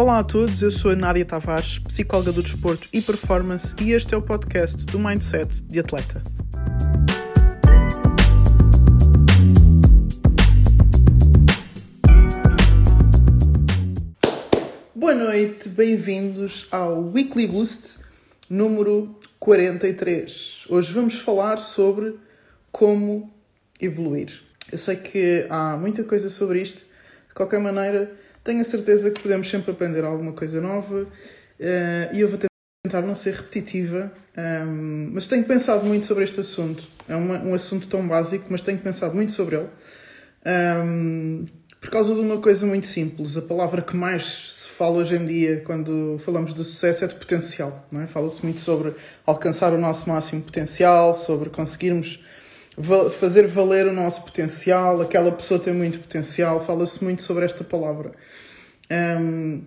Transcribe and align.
Olá 0.00 0.20
a 0.20 0.24
todos, 0.24 0.62
eu 0.62 0.70
sou 0.70 0.92
a 0.92 0.96
Nádia 0.96 1.26
Tavares, 1.26 1.78
psicóloga 1.80 2.32
do 2.32 2.42
desporto 2.42 2.88
e 2.90 3.02
performance, 3.02 3.74
e 3.82 3.92
este 3.92 4.14
é 4.14 4.16
o 4.16 4.22
podcast 4.22 4.86
do 4.86 4.98
Mindset 4.98 5.62
de 5.64 5.78
Atleta. 5.78 6.22
Boa 14.94 15.14
noite, 15.14 15.68
bem-vindos 15.68 16.66
ao 16.70 17.02
Weekly 17.10 17.46
Boost 17.46 17.98
número 18.48 19.14
43. 19.38 20.64
Hoje 20.70 20.94
vamos 20.94 21.16
falar 21.16 21.58
sobre 21.58 22.18
como 22.72 23.30
evoluir. 23.78 24.32
Eu 24.72 24.78
sei 24.78 24.96
que 24.96 25.46
há 25.50 25.76
muita 25.76 26.02
coisa 26.04 26.30
sobre 26.30 26.62
isto, 26.62 26.86
de 27.28 27.34
qualquer 27.34 27.60
maneira 27.60 28.10
tenho 28.50 28.62
a 28.62 28.64
certeza 28.64 29.12
que 29.12 29.20
podemos 29.20 29.48
sempre 29.48 29.70
aprender 29.70 30.04
alguma 30.04 30.32
coisa 30.32 30.60
nova 30.60 31.02
uh, 31.02 32.12
e 32.12 32.20
eu 32.20 32.28
vou 32.28 32.36
tentar 32.36 33.00
não 33.02 33.14
ser 33.14 33.34
repetitiva, 33.34 34.12
um, 34.36 34.40
ehm, 34.40 35.10
mas 35.12 35.28
tenho 35.28 35.44
pensado 35.44 35.86
muito 35.86 36.06
sobre 36.06 36.24
este 36.24 36.40
assunto. 36.40 36.82
É 37.08 37.14
uma, 37.14 37.38
um 37.38 37.54
assunto 37.54 37.86
tão 37.86 38.08
básico, 38.08 38.46
mas 38.50 38.60
tenho 38.60 38.78
pensado 38.78 39.14
muito 39.14 39.30
sobre 39.30 39.56
ele. 39.56 39.68
Um, 40.44 41.44
ehm, 41.44 41.46
por 41.80 41.90
causa 41.90 42.12
de 42.12 42.20
uma 42.20 42.38
coisa 42.38 42.66
muito 42.66 42.86
simples, 42.86 43.36
a 43.36 43.42
palavra 43.42 43.82
que 43.82 43.96
mais 43.96 44.24
se 44.24 44.68
fala 44.68 44.96
hoje 44.96 45.14
em 45.14 45.24
dia 45.24 45.62
quando 45.64 46.20
falamos 46.24 46.52
de 46.52 46.64
sucesso 46.64 47.04
é 47.04 47.06
de 47.06 47.14
potencial. 47.14 47.88
É? 48.02 48.06
Fala-se 48.08 48.42
muito 48.42 48.60
sobre 48.60 48.94
alcançar 49.24 49.72
o 49.72 49.78
nosso 49.78 50.08
máximo 50.08 50.42
potencial, 50.42 51.14
sobre 51.14 51.50
conseguirmos 51.50 52.18
fazer 53.12 53.46
valer 53.46 53.86
o 53.86 53.92
nosso 53.92 54.22
potencial, 54.22 55.00
aquela 55.00 55.32
pessoa 55.32 55.58
tem 55.58 55.74
muito 55.74 55.98
potencial, 55.98 56.64
fala-se 56.64 57.02
muito 57.02 57.22
sobre 57.22 57.44
esta 57.44 57.64
palavra. 57.64 58.12
Um, 58.90 59.62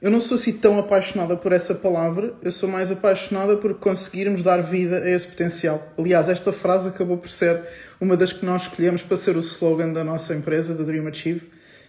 eu 0.00 0.10
não 0.10 0.20
sou 0.20 0.36
assim 0.36 0.52
tão 0.52 0.78
apaixonada 0.78 1.36
por 1.36 1.52
essa 1.52 1.74
palavra, 1.74 2.34
eu 2.42 2.52
sou 2.52 2.68
mais 2.68 2.90
apaixonada 2.90 3.56
por 3.56 3.74
conseguirmos 3.74 4.42
dar 4.42 4.62
vida 4.62 4.98
a 4.98 5.10
esse 5.10 5.26
potencial. 5.26 5.92
Aliás, 5.98 6.28
esta 6.28 6.52
frase 6.52 6.88
acabou 6.88 7.16
por 7.16 7.30
ser 7.30 7.62
uma 8.00 8.16
das 8.16 8.32
que 8.32 8.44
nós 8.44 8.62
escolhemos 8.62 9.02
para 9.02 9.16
ser 9.16 9.36
o 9.36 9.40
slogan 9.40 9.92
da 9.92 10.04
nossa 10.04 10.34
empresa, 10.34 10.74
da 10.74 10.84
Dream 10.84 11.08
Achieve. 11.08 11.42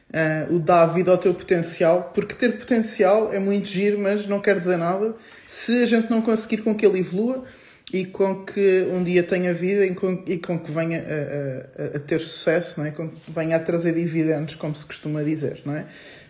Uh, 0.10 0.56
o 0.56 0.60
dá 0.60 0.86
vida 0.86 1.12
ao 1.12 1.18
teu 1.18 1.34
potencial, 1.34 2.12
porque 2.16 2.34
ter 2.34 2.58
potencial 2.58 3.34
é 3.34 3.40
muito 3.40 3.68
giro, 3.68 4.00
mas 4.00 4.26
não 4.26 4.40
quer 4.40 4.58
dizer 4.58 4.78
nada 4.78 5.14
se 5.46 5.84
a 5.84 5.86
gente 5.86 6.10
não 6.10 6.22
conseguir 6.22 6.60
com 6.60 6.74
que 6.74 6.86
ele 6.86 7.00
evolua 7.00 7.44
e 7.92 8.06
com 8.06 8.44
que 8.44 8.86
um 8.92 9.02
dia 9.04 9.24
tenha 9.24 9.54
vida 9.54 9.86
e 9.86 9.96
com, 9.96 10.24
e 10.26 10.38
com 10.38 10.60
que 10.60 10.70
venha 10.72 11.00
a, 11.00 11.84
a, 11.84 11.98
a, 11.98 12.00
ter 12.00 12.20
sucesso, 12.20 12.80
não 12.80 12.88
é? 12.88 12.92
com 12.92 13.08
que 13.08 13.32
venha 13.32 13.56
a 13.56 13.60
trazer 13.60 13.94
dividendos, 13.94 14.56
como 14.56 14.76
se 14.76 14.86
costuma 14.86 15.24
dizer. 15.24 15.62
Não 15.66 15.74
é? 15.74 15.86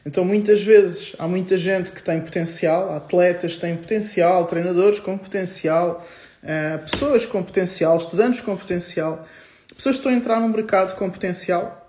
Então, 0.06 0.24
muitas 0.24 0.62
vezes, 0.62 1.16
há 1.18 1.28
muita 1.28 1.58
gente 1.58 1.92
que 1.92 2.02
tem 2.02 2.22
potencial, 2.22 2.96
atletas 2.96 3.58
têm 3.58 3.76
potencial, 3.76 4.46
treinadores 4.46 5.00
com 5.00 5.18
potencial, 5.18 6.08
uh, 6.44 6.90
pessoas 6.90 7.26
com 7.26 7.44
potencial, 7.44 7.98
estudantes 7.98 8.40
com 8.40 8.56
potencial, 8.56 9.28
pessoas 9.76 9.96
que 9.96 10.00
estão 10.00 10.12
a 10.12 10.16
entrar 10.16 10.40
num 10.40 10.50
mercado 10.50 10.96
com 10.96 11.10
potencial 11.10 11.87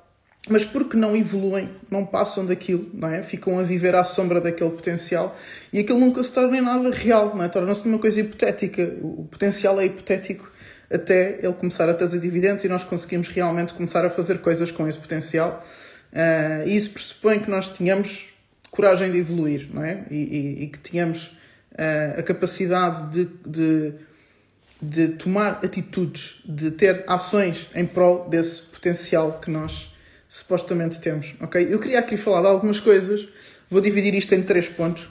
mas 0.49 0.65
porque 0.65 0.97
não 0.97 1.17
evoluem, 1.17 1.69
não 1.91 2.05
passam 2.05 2.45
daquilo, 2.45 2.89
não 2.95 3.09
é? 3.09 3.23
Ficam 3.23 3.59
a 3.59 3.63
viver 3.63 3.95
à 3.95 4.05
sombra 4.05 4.41
daquele 4.41 4.71
potencial 4.71 5.37
e 5.73 5.79
aquilo 5.79 5.99
nunca 5.99 6.23
se 6.23 6.33
torna 6.33 6.57
em 6.57 6.61
nada 6.61 6.91
real, 6.91 7.35
não 7.35 7.45
é? 7.45 7.49
Torna-se 7.49 7.87
uma 7.87 7.99
coisa 7.99 8.21
hipotética. 8.21 8.95
O 9.03 9.27
potencial 9.31 9.81
é 9.81 9.87
hipotético 9.87 10.51
até 10.91 11.39
ele 11.43 11.53
começar 11.53 11.89
a 11.89 11.95
trazer 11.95 12.19
dividendos 12.19 12.65
e 12.65 12.69
nós 12.69 12.83
conseguimos 12.83 13.29
realmente 13.29 13.75
começar 13.75 14.05
a 14.05 14.11
fazer 14.11 14.39
coisas 14.39 14.71
com 14.71 14.89
esse 14.89 14.99
potencial. 14.99 15.65
Uh, 16.13 16.67
e 16.67 16.77
isso 16.77 16.91
pressupõe 16.91 17.41
que 17.41 17.51
nós 17.51 17.69
tenhamos 17.69 18.29
coragem 18.71 19.13
de 19.13 19.19
evoluir, 19.19 19.69
não 19.73 19.85
é? 19.85 20.07
E, 20.11 20.17
e, 20.17 20.63
e 20.65 20.67
que 20.69 20.79
tenhamos 20.79 21.27
uh, 21.73 22.19
a 22.19 22.23
capacidade 22.23 23.11
de, 23.13 23.29
de, 23.47 23.93
de 24.81 25.09
tomar 25.09 25.61
atitudes, 25.63 26.41
de 26.47 26.71
ter 26.71 27.05
ações 27.07 27.69
em 27.75 27.85
prol 27.85 28.27
desse 28.29 28.63
potencial 28.63 29.39
que 29.43 29.51
nós 29.51 29.88
supostamente 30.29 31.01
temos, 31.01 31.35
ok? 31.41 31.67
Eu 31.71 31.79
queria 31.81 31.99
aqui 31.99 32.17
falar 32.17 32.43
de 32.43 32.49
algumas 32.49 32.79
coisas, 32.79 33.27
vou 33.71 33.81
dividir 33.81 34.15
isto 34.15 34.35
em 34.35 34.43
três 34.43 34.69
pontos. 34.69 35.09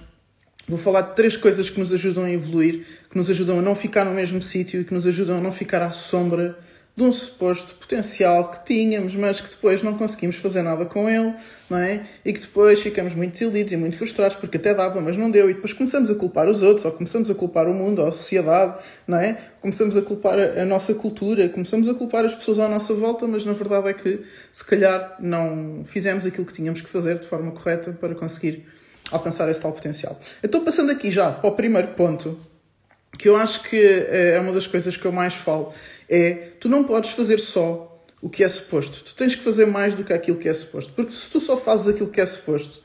Vou 0.69 0.77
falar 0.77 1.01
de 1.01 1.15
três 1.15 1.37
coisas 1.37 1.69
que 1.69 1.79
nos 1.79 1.93
ajudam 1.93 2.25
a 2.25 2.31
evoluir, 2.31 2.85
que 3.09 3.17
nos 3.17 3.29
ajudam 3.29 3.59
a 3.59 3.61
não 3.61 3.73
ficar 3.73 4.03
no 4.03 4.11
mesmo 4.11 4.41
sítio 4.41 4.81
e 4.81 4.83
que 4.83 4.93
nos 4.93 5.07
ajudam 5.07 5.37
a 5.37 5.41
não 5.41 5.51
ficar 5.51 5.81
à 5.81 5.91
sombra 5.91 6.59
de 6.97 7.03
um 7.03 7.11
suposto 7.11 7.75
potencial 7.75 8.49
que 8.49 8.65
tínhamos, 8.65 9.15
mas 9.15 9.39
que 9.39 9.47
depois 9.47 9.83
não 9.83 9.95
conseguimos 9.95 10.37
fazer 10.37 10.63
nada 10.63 10.83
com 10.83 11.07
ele, 11.07 11.31
não 11.69 11.77
é? 11.77 12.07
E 12.25 12.33
que 12.33 12.39
depois 12.39 12.81
ficamos 12.81 13.13
muito 13.13 13.33
desiludidos 13.33 13.71
e 13.71 13.77
muito 13.77 13.95
frustrados 13.95 14.35
porque 14.35 14.57
até 14.57 14.73
dava, 14.73 14.99
mas 14.99 15.15
não 15.15 15.29
deu, 15.29 15.47
e 15.47 15.53
depois 15.53 15.73
começamos 15.73 16.09
a 16.09 16.15
culpar 16.15 16.49
os 16.49 16.63
outros, 16.63 16.85
ou 16.85 16.91
começamos 16.91 17.29
a 17.29 17.35
culpar 17.35 17.67
o 17.67 17.73
mundo, 17.73 18.01
ou 18.01 18.07
a 18.07 18.11
sociedade, 18.11 18.79
não 19.07 19.19
é? 19.19 19.37
Começamos 19.61 19.95
a 19.95 20.01
culpar 20.01 20.39
a, 20.39 20.65
nossa 20.65 20.91
cultura, 20.95 21.47
começamos 21.49 21.87
a 21.87 21.93
culpar 21.93 22.25
as 22.25 22.33
pessoas 22.33 22.57
à 22.57 22.67
nossa 22.67 22.95
volta, 22.95 23.27
mas 23.27 23.45
na 23.45 23.53
verdade 23.53 23.89
é 23.89 23.93
que 23.93 24.23
se 24.51 24.65
calhar 24.65 25.17
não 25.19 25.83
fizemos 25.85 26.25
aquilo 26.25 26.47
que 26.47 26.53
tínhamos 26.53 26.81
que 26.81 26.89
fazer 26.89 27.19
de 27.19 27.27
forma 27.27 27.51
correta 27.51 27.91
para 27.91 28.15
conseguir 28.15 28.65
alcançar 29.11 29.47
esse 29.49 29.61
tal 29.61 29.71
potencial. 29.71 30.19
Eu 30.41 30.47
estou 30.47 30.61
passando 30.61 30.91
aqui 30.91 31.11
já 31.11 31.31
para 31.31 31.47
o 31.47 31.53
primeiro 31.53 31.89
ponto, 31.89 32.39
que 33.17 33.29
eu 33.29 33.35
acho 33.35 33.63
que 33.63 33.77
eh, 33.77 34.35
é 34.35 34.39
uma 34.39 34.51
das 34.51 34.67
coisas 34.67 34.97
que 34.97 35.05
eu 35.05 35.11
mais 35.11 35.33
falo 35.33 35.73
é 36.09 36.51
tu 36.59 36.69
não 36.69 36.83
podes 36.83 37.11
fazer 37.11 37.39
só 37.39 38.03
o 38.21 38.29
que 38.29 38.43
é 38.43 38.49
suposto. 38.49 39.03
Tu 39.03 39.15
tens 39.15 39.35
que 39.35 39.43
fazer 39.43 39.65
mais 39.65 39.93
do 39.93 40.03
que 40.03 40.13
aquilo 40.13 40.37
que 40.37 40.49
é 40.49 40.53
suposto. 40.53 40.93
Porque 40.93 41.11
se 41.11 41.29
tu 41.29 41.39
só 41.39 41.57
fazes 41.57 41.87
aquilo 41.87 42.09
que 42.09 42.21
é 42.21 42.25
suposto, 42.25 42.81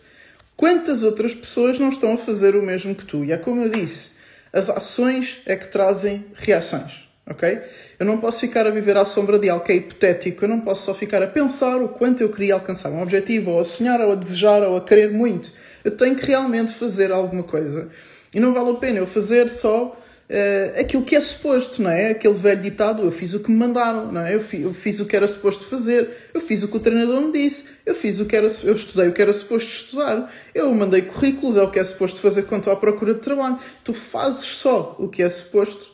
quantas 0.56 1.02
outras 1.02 1.34
pessoas 1.34 1.78
não 1.78 1.88
estão 1.88 2.14
a 2.14 2.18
fazer 2.18 2.54
o 2.56 2.62
mesmo 2.62 2.94
que 2.94 3.04
tu? 3.04 3.24
E 3.24 3.32
é 3.32 3.36
como 3.36 3.62
eu 3.62 3.68
disse, 3.70 4.12
as 4.52 4.68
ações 4.68 5.40
é 5.46 5.56
que 5.56 5.68
trazem 5.68 6.26
reações. 6.34 7.08
Ok? 7.24 7.62
Eu 8.00 8.04
não 8.04 8.18
posso 8.18 8.40
ficar 8.40 8.66
a 8.66 8.70
viver 8.70 8.96
à 8.96 9.04
sombra 9.04 9.38
de 9.38 9.48
algo 9.48 9.64
que 9.64 9.70
é 9.70 9.76
hipotético, 9.76 10.44
eu 10.44 10.48
não 10.48 10.60
posso 10.60 10.84
só 10.84 10.92
ficar 10.92 11.22
a 11.22 11.26
pensar 11.28 11.80
o 11.80 11.88
quanto 11.88 12.20
eu 12.20 12.28
queria 12.28 12.54
alcançar 12.54 12.90
um 12.90 13.00
objetivo, 13.00 13.52
ou 13.52 13.60
a 13.60 13.64
sonhar, 13.64 14.00
ou 14.00 14.12
a 14.12 14.14
desejar, 14.16 14.64
ou 14.64 14.76
a 14.76 14.80
querer 14.80 15.12
muito. 15.12 15.52
Eu 15.84 15.96
tenho 15.96 16.16
que 16.16 16.26
realmente 16.26 16.72
fazer 16.74 17.12
alguma 17.12 17.44
coisa. 17.44 17.88
E 18.34 18.40
não 18.40 18.52
vale 18.52 18.70
a 18.70 18.74
pena 18.74 18.98
eu 18.98 19.06
fazer 19.06 19.48
só 19.48 19.96
uh, 20.32 20.80
aquilo 20.80 21.02
que 21.04 21.14
é 21.14 21.20
suposto, 21.20 21.82
não 21.82 21.90
é? 21.90 22.12
Aquele 22.12 22.34
velho 22.34 22.62
ditado, 22.62 23.02
eu 23.02 23.12
fiz 23.12 23.34
o 23.34 23.40
que 23.40 23.50
me 23.50 23.56
mandaram, 23.56 24.10
não 24.10 24.22
é? 24.22 24.34
Eu 24.34 24.40
fiz, 24.40 24.62
eu 24.62 24.72
fiz 24.72 24.98
o 24.98 25.06
que 25.06 25.14
era 25.14 25.26
suposto 25.26 25.66
fazer, 25.66 26.08
eu 26.32 26.40
fiz 26.40 26.62
o 26.62 26.68
que 26.68 26.76
o 26.76 26.80
treinador 26.80 27.20
me 27.20 27.32
disse, 27.32 27.66
eu 27.84 27.94
fiz 27.94 28.18
o 28.18 28.24
que 28.24 28.34
era, 28.34 28.46
eu 28.64 28.72
estudei 28.72 29.08
o 29.08 29.12
que 29.12 29.20
era 29.20 29.32
suposto 29.32 29.68
estudar, 29.68 30.32
eu 30.54 30.72
mandei 30.74 31.02
currículos, 31.02 31.56
é 31.56 31.62
o 31.62 31.70
que 31.70 31.78
é 31.78 31.84
suposto 31.84 32.18
fazer 32.18 32.44
quando 32.44 32.60
estou 32.62 32.72
à 32.72 32.76
procura 32.76 33.14
de 33.14 33.20
trabalho. 33.20 33.58
Tu 33.84 33.92
fazes 33.92 34.44
só 34.44 34.96
o 34.98 35.08
que 35.08 35.22
é 35.22 35.28
suposto 35.28 35.91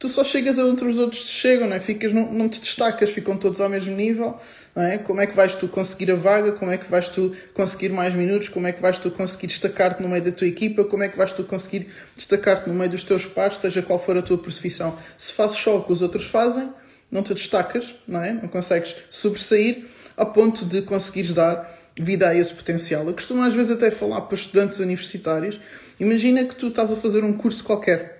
tu 0.00 0.08
só 0.08 0.24
chegas 0.24 0.58
a 0.58 0.64
onde 0.64 0.82
os 0.82 0.98
outros 0.98 1.28
chegam, 1.28 1.68
não 1.68 1.76
é? 1.76 1.78
Ficas, 1.78 2.10
não, 2.10 2.32
não 2.32 2.48
te 2.48 2.58
destacas, 2.58 3.10
ficam 3.10 3.36
todos 3.36 3.60
ao 3.60 3.68
mesmo 3.68 3.94
nível, 3.94 4.34
não 4.74 4.82
é? 4.82 4.96
Como 4.96 5.20
é 5.20 5.26
que 5.26 5.36
vais 5.36 5.54
tu 5.54 5.68
conseguir 5.68 6.10
a 6.10 6.14
vaga? 6.14 6.52
Como 6.52 6.72
é 6.72 6.78
que 6.78 6.90
vais 6.90 7.10
tu 7.10 7.36
conseguir 7.52 7.90
mais 7.90 8.14
minutos? 8.14 8.48
Como 8.48 8.66
é 8.66 8.72
que 8.72 8.80
vais 8.80 8.96
tu 8.96 9.10
conseguir 9.10 9.48
destacar-te 9.48 10.02
no 10.02 10.08
meio 10.08 10.24
da 10.24 10.32
tua 10.32 10.46
equipa? 10.46 10.84
Como 10.84 11.02
é 11.02 11.08
que 11.08 11.18
vais 11.18 11.34
tu 11.34 11.44
conseguir 11.44 11.90
destacar-te 12.16 12.66
no 12.66 12.74
meio 12.74 12.90
dos 12.90 13.04
teus 13.04 13.26
pares, 13.26 13.58
seja 13.58 13.82
qual 13.82 13.98
for 13.98 14.16
a 14.16 14.22
tua 14.22 14.38
profissão? 14.38 14.98
Se 15.18 15.34
fazes 15.34 15.58
só 15.58 15.76
o 15.76 15.84
que 15.84 15.92
os 15.92 16.00
outros 16.00 16.24
fazem, 16.24 16.72
não 17.10 17.22
te 17.22 17.34
destacas, 17.34 17.94
não 18.08 18.24
é? 18.24 18.32
Não 18.32 18.48
consegues 18.48 18.96
sobressair 19.10 19.84
ao 20.16 20.32
ponto 20.32 20.64
de 20.64 20.80
conseguires 20.80 21.34
dar 21.34 21.78
vida 21.94 22.26
a 22.26 22.34
esse 22.34 22.54
potencial. 22.54 23.06
Eu 23.06 23.12
costumo 23.12 23.42
às 23.42 23.52
vezes 23.52 23.72
até 23.72 23.90
falar 23.90 24.22
para 24.22 24.34
estudantes 24.34 24.78
universitários. 24.78 25.60
Imagina 25.98 26.42
que 26.44 26.56
tu 26.56 26.68
estás 26.68 26.90
a 26.90 26.96
fazer 26.96 27.22
um 27.22 27.34
curso 27.34 27.62
qualquer 27.62 28.19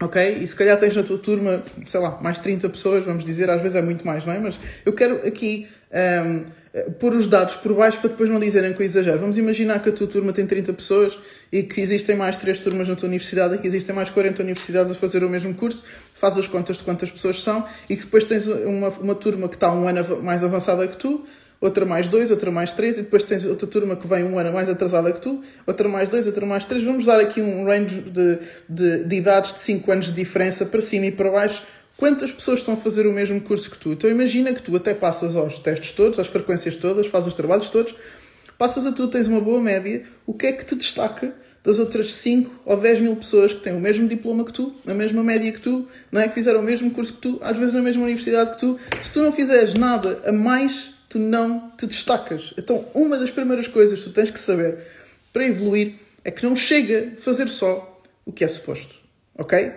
Ok? 0.00 0.38
E 0.40 0.46
se 0.46 0.54
calhar 0.54 0.78
tens 0.78 0.94
na 0.94 1.02
tua 1.02 1.18
turma, 1.18 1.62
sei 1.84 1.98
lá, 1.98 2.18
mais 2.22 2.38
30 2.38 2.68
pessoas, 2.68 3.04
vamos 3.04 3.24
dizer, 3.24 3.50
às 3.50 3.60
vezes 3.60 3.74
é 3.74 3.82
muito 3.82 4.06
mais, 4.06 4.24
não 4.24 4.32
é? 4.32 4.38
Mas 4.38 4.58
eu 4.86 4.92
quero 4.92 5.26
aqui 5.26 5.66
um, 5.92 6.44
pôr 7.00 7.14
os 7.14 7.26
dados 7.26 7.56
por 7.56 7.74
baixo 7.74 7.98
para 7.98 8.10
depois 8.10 8.28
não 8.28 8.38
dizerem 8.38 8.72
que 8.72 8.80
eu 8.80 8.86
exagero. 8.86 9.18
Vamos 9.18 9.38
imaginar 9.38 9.82
que 9.82 9.88
a 9.88 9.92
tua 9.92 10.06
turma 10.06 10.32
tem 10.32 10.46
30 10.46 10.72
pessoas 10.72 11.18
e 11.50 11.62
que 11.62 11.80
existem 11.80 12.14
mais 12.14 12.36
3 12.36 12.58
turmas 12.58 12.88
na 12.88 12.94
tua 12.94 13.08
universidade 13.08 13.54
e 13.54 13.58
que 13.58 13.66
existem 13.66 13.94
mais 13.94 14.08
40 14.10 14.42
universidades 14.42 14.92
a 14.92 14.94
fazer 14.94 15.24
o 15.24 15.28
mesmo 15.28 15.52
curso. 15.54 15.84
Faz 16.14 16.36
as 16.38 16.46
contas 16.46 16.76
de 16.76 16.84
quantas 16.84 17.10
pessoas 17.10 17.42
são 17.42 17.66
e 17.88 17.96
que 17.96 18.04
depois 18.04 18.24
tens 18.24 18.46
uma, 18.46 18.88
uma 18.90 19.14
turma 19.14 19.48
que 19.48 19.54
está 19.54 19.72
um 19.72 19.88
ano 19.88 20.22
mais 20.22 20.44
avançada 20.44 20.86
que 20.86 20.96
tu 20.96 21.26
outra 21.60 21.84
mais 21.84 22.08
dois, 22.08 22.30
outra 22.30 22.50
mais 22.50 22.72
três, 22.72 22.98
e 22.98 23.02
depois 23.02 23.22
tens 23.22 23.44
outra 23.44 23.66
turma 23.66 23.96
que 23.96 24.06
vem 24.06 24.24
um 24.24 24.38
ano 24.38 24.52
mais 24.52 24.68
atrasada 24.68 25.12
que 25.12 25.20
tu, 25.20 25.42
outra 25.66 25.88
mais 25.88 26.08
dois, 26.08 26.26
outra 26.26 26.46
mais 26.46 26.64
três. 26.64 26.84
Vamos 26.84 27.04
dar 27.04 27.20
aqui 27.20 27.40
um 27.40 27.64
range 27.64 28.02
de, 28.02 28.38
de, 28.68 29.04
de 29.04 29.16
idades 29.16 29.54
de 29.54 29.60
5 29.60 29.90
anos 29.90 30.06
de 30.06 30.12
diferença 30.12 30.66
para 30.66 30.80
cima 30.80 31.06
e 31.06 31.12
para 31.12 31.30
baixo. 31.30 31.62
Quantas 31.96 32.30
pessoas 32.30 32.60
estão 32.60 32.74
a 32.74 32.76
fazer 32.76 33.08
o 33.08 33.12
mesmo 33.12 33.40
curso 33.40 33.70
que 33.70 33.76
tu? 33.76 33.92
Então 33.92 34.08
imagina 34.08 34.54
que 34.54 34.62
tu 34.62 34.74
até 34.76 34.94
passas 34.94 35.34
aos 35.34 35.58
testes 35.58 35.90
todos, 35.90 36.18
às 36.20 36.28
frequências 36.28 36.76
todas, 36.76 37.08
fazes 37.08 37.28
os 37.28 37.34
trabalhos 37.34 37.68
todos, 37.68 37.94
passas 38.56 38.86
a 38.86 38.92
tu, 38.92 39.08
tens 39.08 39.26
uma 39.26 39.40
boa 39.40 39.60
média, 39.60 40.04
o 40.24 40.32
que 40.32 40.46
é 40.46 40.52
que 40.52 40.64
te 40.64 40.76
destaca 40.76 41.34
das 41.64 41.80
outras 41.80 42.12
5 42.12 42.62
ou 42.64 42.76
10 42.76 43.00
mil 43.00 43.16
pessoas 43.16 43.52
que 43.52 43.60
têm 43.60 43.74
o 43.74 43.80
mesmo 43.80 44.06
diploma 44.06 44.44
que 44.44 44.52
tu, 44.52 44.74
a 44.86 44.94
mesma 44.94 45.24
média 45.24 45.50
que 45.50 45.60
tu, 45.60 45.88
não 46.10 46.20
é? 46.20 46.28
que 46.28 46.34
fizeram 46.34 46.60
o 46.60 46.62
mesmo 46.62 46.90
curso 46.92 47.14
que 47.14 47.20
tu, 47.20 47.40
às 47.42 47.56
vezes 47.56 47.74
na 47.74 47.82
mesma 47.82 48.04
universidade 48.04 48.52
que 48.52 48.58
tu, 48.58 48.78
se 49.02 49.10
tu 49.10 49.20
não 49.20 49.32
fizeres 49.32 49.74
nada 49.74 50.22
a 50.24 50.30
mais 50.30 50.97
tu 51.08 51.18
não 51.18 51.72
te 51.76 51.86
destacas. 51.86 52.52
Então, 52.58 52.84
uma 52.94 53.18
das 53.18 53.30
primeiras 53.30 53.66
coisas 53.66 53.98
que 53.98 54.04
tu 54.04 54.12
tens 54.12 54.30
que 54.30 54.38
saber 54.38 54.78
para 55.32 55.44
evoluir 55.44 55.94
é 56.24 56.30
que 56.30 56.44
não 56.44 56.54
chega 56.54 57.12
a 57.16 57.20
fazer 57.20 57.48
só 57.48 58.00
o 58.24 58.32
que 58.32 58.44
é 58.44 58.48
suposto. 58.48 58.96
Ok? 59.36 59.72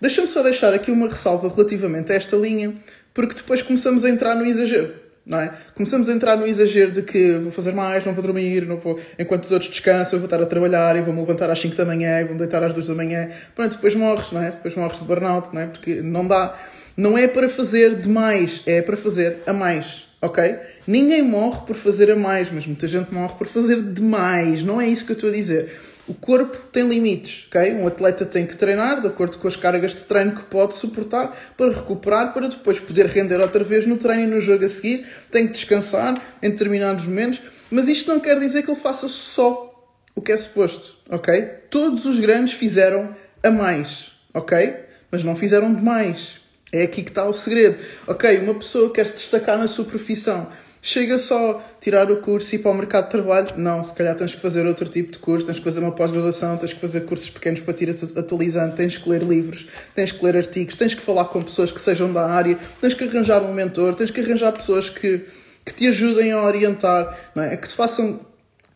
Deixa-me 0.00 0.28
só 0.28 0.42
deixar 0.42 0.72
aqui 0.72 0.90
uma 0.90 1.08
ressalva 1.08 1.48
relativamente 1.48 2.10
a 2.12 2.14
esta 2.14 2.36
linha, 2.36 2.74
porque 3.12 3.34
depois 3.34 3.62
começamos 3.62 4.04
a 4.04 4.10
entrar 4.10 4.34
no 4.34 4.44
exagero. 4.46 5.02
Não 5.24 5.38
é? 5.38 5.54
Começamos 5.76 6.08
a 6.08 6.12
entrar 6.12 6.36
no 6.36 6.44
exagero 6.44 6.90
de 6.90 7.02
que 7.02 7.38
vou 7.38 7.52
fazer 7.52 7.72
mais, 7.72 8.04
não 8.04 8.12
vou 8.12 8.24
dormir, 8.24 8.66
não 8.66 8.76
vou, 8.76 8.98
enquanto 9.16 9.44
os 9.44 9.52
outros 9.52 9.70
descansam, 9.70 10.16
eu 10.16 10.18
vou 10.18 10.26
estar 10.26 10.42
a 10.42 10.46
trabalhar 10.46 10.96
e 10.96 11.00
vou-me 11.00 11.20
levantar 11.20 11.48
às 11.48 11.60
5 11.60 11.76
da 11.76 11.84
manhã 11.84 12.20
e 12.20 12.24
vou-me 12.24 12.40
deitar 12.40 12.60
às 12.64 12.72
2 12.72 12.88
da 12.88 12.94
manhã. 12.94 13.30
Pronto, 13.54 13.76
depois 13.76 13.94
morres, 13.94 14.32
não 14.32 14.42
é? 14.42 14.50
Depois 14.50 14.74
morres 14.74 14.98
de 14.98 15.04
burnout, 15.04 15.54
não 15.54 15.60
é? 15.60 15.66
Porque 15.68 16.02
não 16.02 16.26
dá. 16.26 16.58
Não 16.96 17.16
é 17.16 17.28
para 17.28 17.48
fazer 17.48 17.94
demais, 17.94 18.62
é 18.66 18.82
para 18.82 18.96
fazer 18.96 19.38
a 19.46 19.52
mais, 19.52 20.04
ok? 20.22 20.56
Ninguém 20.86 21.20
morre 21.20 21.66
por 21.66 21.74
fazer 21.74 22.10
a 22.12 22.16
mais, 22.16 22.50
mas 22.50 22.64
muita 22.64 22.86
gente 22.86 23.12
morre 23.12 23.34
por 23.36 23.48
fazer 23.48 23.82
demais. 23.82 24.62
Não 24.62 24.80
é 24.80 24.86
isso 24.86 25.04
que 25.04 25.12
eu 25.12 25.16
estou 25.16 25.28
a 25.28 25.32
dizer. 25.32 25.80
O 26.06 26.14
corpo 26.14 26.56
tem 26.72 26.88
limites, 26.88 27.46
ok? 27.48 27.74
Um 27.74 27.86
atleta 27.86 28.24
tem 28.24 28.46
que 28.46 28.56
treinar 28.56 29.00
de 29.00 29.06
acordo 29.06 29.38
com 29.38 29.46
as 29.46 29.56
cargas 29.56 29.94
de 29.94 30.02
treino 30.02 30.34
que 30.34 30.42
pode 30.44 30.74
suportar 30.74 31.36
para 31.56 31.72
recuperar, 31.72 32.32
para 32.32 32.48
depois 32.48 32.80
poder 32.80 33.06
render 33.06 33.40
outra 33.40 33.62
vez 33.62 33.86
no 33.86 33.96
treino 33.96 34.22
e 34.22 34.26
no 34.26 34.40
jogo 34.40 34.64
a 34.64 34.68
seguir. 34.68 35.06
Tem 35.30 35.46
que 35.46 35.52
descansar 35.52 36.20
em 36.42 36.50
determinados 36.50 37.04
momentos, 37.04 37.40
mas 37.70 37.88
isto 37.88 38.08
não 38.08 38.20
quer 38.20 38.38
dizer 38.38 38.62
que 38.62 38.70
ele 38.70 38.80
faça 38.80 39.08
só 39.08 39.68
o 40.14 40.20
que 40.20 40.32
é 40.32 40.36
suposto, 40.36 40.96
ok? 41.08 41.40
Todos 41.70 42.04
os 42.04 42.18
grandes 42.20 42.54
fizeram 42.54 43.16
a 43.42 43.50
mais, 43.50 44.12
ok? 44.34 44.74
Mas 45.10 45.24
não 45.24 45.36
fizeram 45.36 45.72
demais. 45.72 46.41
É 46.72 46.84
aqui 46.84 47.02
que 47.02 47.10
está 47.10 47.28
o 47.28 47.32
segredo. 47.32 47.78
Ok, 48.06 48.38
uma 48.38 48.54
pessoa 48.54 48.90
quer 48.90 49.06
se 49.06 49.14
destacar 49.14 49.58
na 49.58 49.68
sua 49.68 49.84
profissão 49.84 50.50
Chega 50.84 51.16
só 51.16 51.64
tirar 51.80 52.10
o 52.10 52.16
curso 52.16 52.52
e 52.52 52.58
ir 52.58 52.58
para 52.58 52.72
o 52.72 52.74
mercado 52.74 53.04
de 53.04 53.12
trabalho? 53.12 53.46
Não, 53.56 53.84
se 53.84 53.94
calhar 53.94 54.16
tens 54.16 54.34
que 54.34 54.40
fazer 54.40 54.66
outro 54.66 54.88
tipo 54.88 55.12
de 55.12 55.18
curso, 55.18 55.46
tens 55.46 55.58
que 55.58 55.64
fazer 55.64 55.78
uma 55.78 55.92
pós-graduação, 55.92 56.56
tens 56.56 56.72
que 56.72 56.80
fazer 56.80 57.02
cursos 57.02 57.30
pequenos 57.30 57.60
para 57.60 57.72
te 57.72 57.84
ir 57.84 57.90
atualizando, 58.16 58.74
tens 58.74 58.96
que 58.96 59.08
ler 59.08 59.22
livros, 59.22 59.68
tens 59.94 60.10
que 60.10 60.24
ler 60.24 60.36
artigos, 60.36 60.74
tens 60.74 60.92
que 60.92 61.00
falar 61.00 61.26
com 61.26 61.40
pessoas 61.40 61.70
que 61.70 61.80
sejam 61.80 62.12
da 62.12 62.26
área, 62.26 62.58
tens 62.80 62.94
que 62.94 63.04
arranjar 63.04 63.44
um 63.44 63.54
mentor, 63.54 63.94
tens 63.94 64.10
que 64.10 64.20
arranjar 64.20 64.50
pessoas 64.50 64.90
que, 64.90 65.24
que 65.64 65.72
te 65.72 65.86
ajudem 65.86 66.32
a 66.32 66.42
orientar, 66.42 67.16
não 67.32 67.44
é? 67.44 67.56
que 67.56 67.68
te 67.68 67.76
façam 67.76 68.18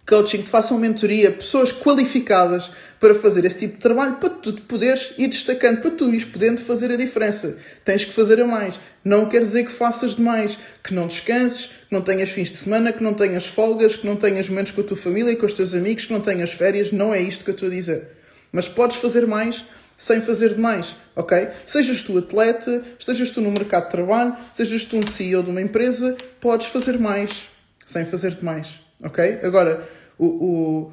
coaching, 0.07 0.43
que 0.43 0.49
façam 0.49 0.79
mentoria, 0.79 1.31
pessoas 1.31 1.73
qualificadas 1.73 2.71
para 3.01 3.15
fazer 3.15 3.45
esse 3.45 3.59
tipo 3.59 3.75
de 3.75 3.81
trabalho, 3.81 4.17
para 4.17 4.31
tu 4.31 4.53
te 4.53 4.63
poderes 4.63 5.13
ir 5.19 5.29
destacando, 5.29 5.81
para 5.81 5.91
tu 5.91 6.09
ires 6.09 6.25
podendo 6.25 6.61
fazer 6.61 6.91
a 6.91 6.97
diferença. 6.97 7.59
Tens 7.85 8.05
que 8.05 8.13
fazer 8.13 8.41
a 8.41 8.47
mais. 8.47 8.79
Não 9.05 9.29
quer 9.29 9.43
dizer 9.43 9.65
que 9.65 9.73
faças 9.73 10.15
demais, 10.15 10.59
que 10.83 10.95
não 10.95 11.07
descanses, 11.07 11.67
que 11.67 11.93
não 11.93 12.01
tenhas 12.01 12.31
fins 12.31 12.51
de 12.51 12.57
semana, 12.57 12.93
que 12.93 13.03
não 13.03 13.15
tenhas 13.15 13.47
folgas, 13.47 13.97
que 13.97 14.07
não 14.07 14.17
tenhas 14.17 14.49
momentos 14.49 14.73
com 14.73 14.81
a 14.81 14.85
tua 14.85 14.97
família 14.97 15.33
e 15.33 15.37
com 15.37 15.47
os 15.47 15.53
teus 15.53 15.75
amigos, 15.75 16.07
que 16.07 16.13
não 16.13 16.21
tenhas 16.21 16.53
férias. 16.53 16.91
Não 16.93 17.13
é 17.13 17.21
isto 17.21 17.45
que 17.45 17.51
eu 17.51 17.55
estou 17.55 17.69
a 17.69 17.73
dizer. 17.73 18.09
Mas 18.53 18.69
podes 18.69 18.97
fazer 18.97 19.27
mais 19.27 19.65
sem 19.97 20.21
fazer 20.21 20.55
demais, 20.55 20.95
ok? 21.15 21.49
Sejas 21.65 22.03
tu 22.03 22.19
atleta, 22.19 22.83
estejas 22.99 23.31
tu 23.31 23.41
no 23.41 23.51
mercado 23.51 23.87
de 23.87 23.91
trabalho, 23.91 24.37
sejas 24.53 24.85
tu 24.85 24.99
um 24.99 25.07
CEO 25.07 25.43
de 25.43 25.51
uma 25.51 25.63
empresa, 25.63 26.17
podes 26.39 26.67
fazer 26.67 26.99
mais 26.99 27.45
sem 27.87 28.05
fazer 28.05 28.33
demais, 28.33 28.79
ok? 29.03 29.41
Agora, 29.43 29.89
o, 30.19 30.27
o, 30.27 30.93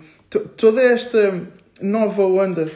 toda 0.57 0.81
esta 0.81 1.41
nova 1.81 2.25
onda 2.25 2.71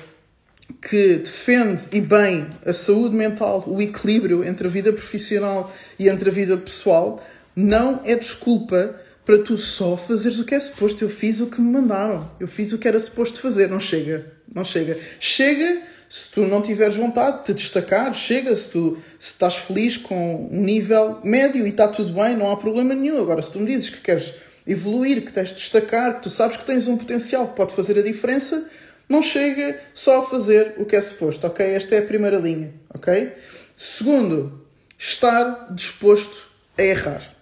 que 0.82 1.18
defende 1.18 1.84
e 1.92 2.00
bem 2.00 2.48
a 2.66 2.74
saúde 2.74 3.16
mental, 3.16 3.64
o 3.68 3.82
equilíbrio 3.82 4.44
entre 4.44 4.68
a 4.68 4.70
vida 4.70 4.92
profissional 4.94 5.72
e 5.98 6.08
entre 6.08 6.30
a 6.30 6.34
vida 6.34 6.58
pessoal, 6.58 7.24
não 7.56 8.02
é 8.06 8.16
desculpa 8.16 8.96
para 9.26 9.40
tu 9.40 9.58
só 9.58 9.98
fazeres 9.98 10.40
o 10.40 10.46
que 10.46 10.56
é 10.56 10.60
suposto. 10.60 11.04
Eu 11.04 11.10
fiz 11.10 11.42
o 11.42 11.48
que 11.48 11.60
me 11.60 11.72
mandaram, 11.72 12.30
eu 12.40 12.48
fiz 12.48 12.72
o 12.72 12.78
que 12.78 12.88
era 12.88 13.00
suposto 13.00 13.42
fazer. 13.42 13.68
Não 13.70 13.80
chega, 13.80 14.32
não 14.54 14.64
chega. 14.64 14.98
Chega 15.20 15.82
se 16.10 16.32
tu 16.32 16.46
não 16.46 16.62
tiveres 16.62 16.96
vontade 16.96 17.40
de 17.40 17.44
te 17.46 17.54
destacar, 17.56 18.14
chega 18.14 18.56
se 18.56 18.70
tu 18.70 18.98
se 19.20 19.32
estás 19.32 19.58
feliz 19.58 19.98
com 19.98 20.48
um 20.50 20.62
nível 20.62 21.20
médio 21.24 21.66
e 21.66 21.70
está 21.70 21.88
tudo 21.88 22.14
bem, 22.14 22.38
não 22.38 22.50
há 22.50 22.56
problema 22.56 22.94
nenhum. 22.94 23.22
Agora, 23.22 23.42
se 23.42 23.52
tu 23.52 23.60
me 23.60 23.66
dizes 23.66 23.90
que 23.90 24.00
queres 24.00 24.34
evoluir, 24.68 25.24
que 25.24 25.32
tens 25.32 25.50
de 25.50 25.56
destacar, 25.56 26.16
que 26.16 26.24
tu 26.24 26.30
sabes 26.30 26.58
que 26.58 26.66
tens 26.66 26.88
um 26.88 26.98
potencial 26.98 27.48
que 27.48 27.56
pode 27.56 27.74
fazer 27.74 27.98
a 27.98 28.02
diferença, 28.02 28.70
não 29.08 29.24
chega 29.24 29.80
só 29.94 30.20
a 30.20 30.26
fazer 30.26 30.76
o 30.78 30.86
que 30.86 30.96
é 30.96 31.02
suposto, 31.02 31.48
ok? 31.48 31.66
Esta 31.66 31.96
é 31.96 32.00
a 32.00 32.06
primeira 32.06 32.38
linha, 32.38 32.74
ok? 32.94 33.34
Segundo, 33.76 34.66
estar 34.98 35.68
disposto 35.74 36.50
a 36.78 36.84
errar, 36.84 37.36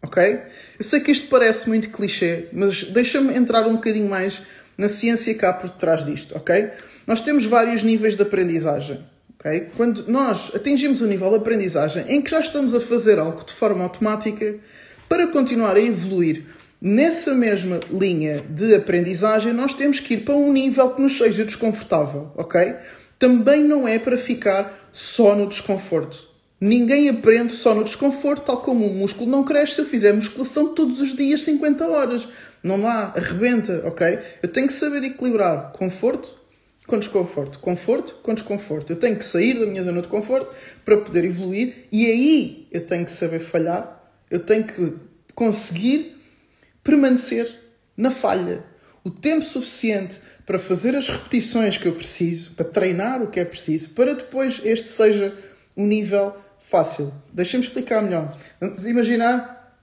ok? 0.00 0.42
Eu 0.78 0.84
sei 0.84 1.00
que 1.00 1.10
isto 1.10 1.28
parece 1.28 1.68
muito 1.68 1.90
clichê, 1.90 2.46
mas 2.52 2.84
deixa-me 2.84 3.34
entrar 3.34 3.66
um 3.66 3.74
bocadinho 3.74 4.08
mais 4.08 4.40
na 4.78 4.88
ciência 4.88 5.34
cá 5.34 5.52
por 5.52 5.70
trás 5.70 6.04
disto, 6.04 6.36
ok? 6.36 6.70
Nós 7.06 7.20
temos 7.20 7.44
vários 7.44 7.82
níveis 7.82 8.14
de 8.14 8.22
aprendizagem, 8.22 9.04
ok? 9.38 9.70
Quando 9.76 10.06
nós 10.06 10.52
atingimos 10.54 11.00
o 11.00 11.06
nível 11.06 11.30
de 11.30 11.36
aprendizagem 11.36 12.04
em 12.08 12.22
que 12.22 12.30
já 12.30 12.40
estamos 12.40 12.74
a 12.74 12.80
fazer 12.80 13.18
algo 13.18 13.44
de 13.44 13.52
forma 13.52 13.82
automática, 13.82 14.56
para 15.12 15.26
continuar 15.26 15.76
a 15.76 15.80
evoluir 15.82 16.46
nessa 16.80 17.34
mesma 17.34 17.80
linha 17.90 18.42
de 18.48 18.74
aprendizagem, 18.74 19.52
nós 19.52 19.74
temos 19.74 20.00
que 20.00 20.14
ir 20.14 20.24
para 20.24 20.34
um 20.34 20.50
nível 20.50 20.88
que 20.88 21.02
nos 21.02 21.18
seja 21.18 21.44
desconfortável, 21.44 22.32
ok? 22.34 22.76
Também 23.18 23.62
não 23.62 23.86
é 23.86 23.98
para 23.98 24.16
ficar 24.16 24.88
só 24.90 25.36
no 25.36 25.46
desconforto. 25.46 26.30
Ninguém 26.58 27.10
aprende 27.10 27.52
só 27.52 27.74
no 27.74 27.84
desconforto, 27.84 28.46
tal 28.46 28.62
como 28.62 28.86
o 28.86 28.94
músculo 28.94 29.30
não 29.30 29.44
cresce 29.44 29.74
se 29.74 29.80
eu 29.82 29.84
fizer 29.84 30.14
musculação 30.14 30.72
todos 30.72 30.98
os 30.98 31.14
dias 31.14 31.44
50 31.44 31.86
horas. 31.88 32.26
Não 32.62 32.80
dá, 32.80 33.12
arrebenta, 33.14 33.82
ok? 33.84 34.18
Eu 34.42 34.48
tenho 34.48 34.66
que 34.66 34.72
saber 34.72 35.04
equilibrar 35.04 35.72
conforto 35.72 36.40
com 36.86 36.98
desconforto, 36.98 37.58
conforto 37.58 38.16
com 38.22 38.32
desconforto. 38.32 38.90
Eu 38.90 38.96
tenho 38.96 39.16
que 39.18 39.26
sair 39.26 39.60
da 39.60 39.66
minha 39.66 39.82
zona 39.82 40.00
de 40.00 40.08
conforto 40.08 40.50
para 40.86 40.96
poder 40.96 41.26
evoluir 41.26 41.86
e 41.92 42.06
aí 42.06 42.66
eu 42.72 42.86
tenho 42.86 43.04
que 43.04 43.10
saber 43.10 43.40
falhar 43.40 44.01
eu 44.32 44.40
tenho 44.40 44.64
que 44.64 44.94
conseguir 45.34 46.16
permanecer 46.82 47.54
na 47.94 48.10
falha 48.10 48.64
o 49.04 49.10
tempo 49.10 49.44
suficiente 49.44 50.22
para 50.46 50.58
fazer 50.58 50.96
as 50.96 51.06
repetições 51.06 51.76
que 51.76 51.86
eu 51.86 51.94
preciso, 51.94 52.52
para 52.52 52.64
treinar 52.64 53.22
o 53.22 53.26
que 53.26 53.38
é 53.38 53.44
preciso, 53.44 53.90
para 53.90 54.14
depois 54.14 54.60
este 54.64 54.88
seja 54.88 55.36
um 55.76 55.86
nível 55.86 56.34
fácil. 56.58 57.12
Deixa-me 57.30 57.62
explicar 57.62 58.02
melhor. 58.02 58.34
Vamos 58.58 58.86
imaginar 58.86 59.76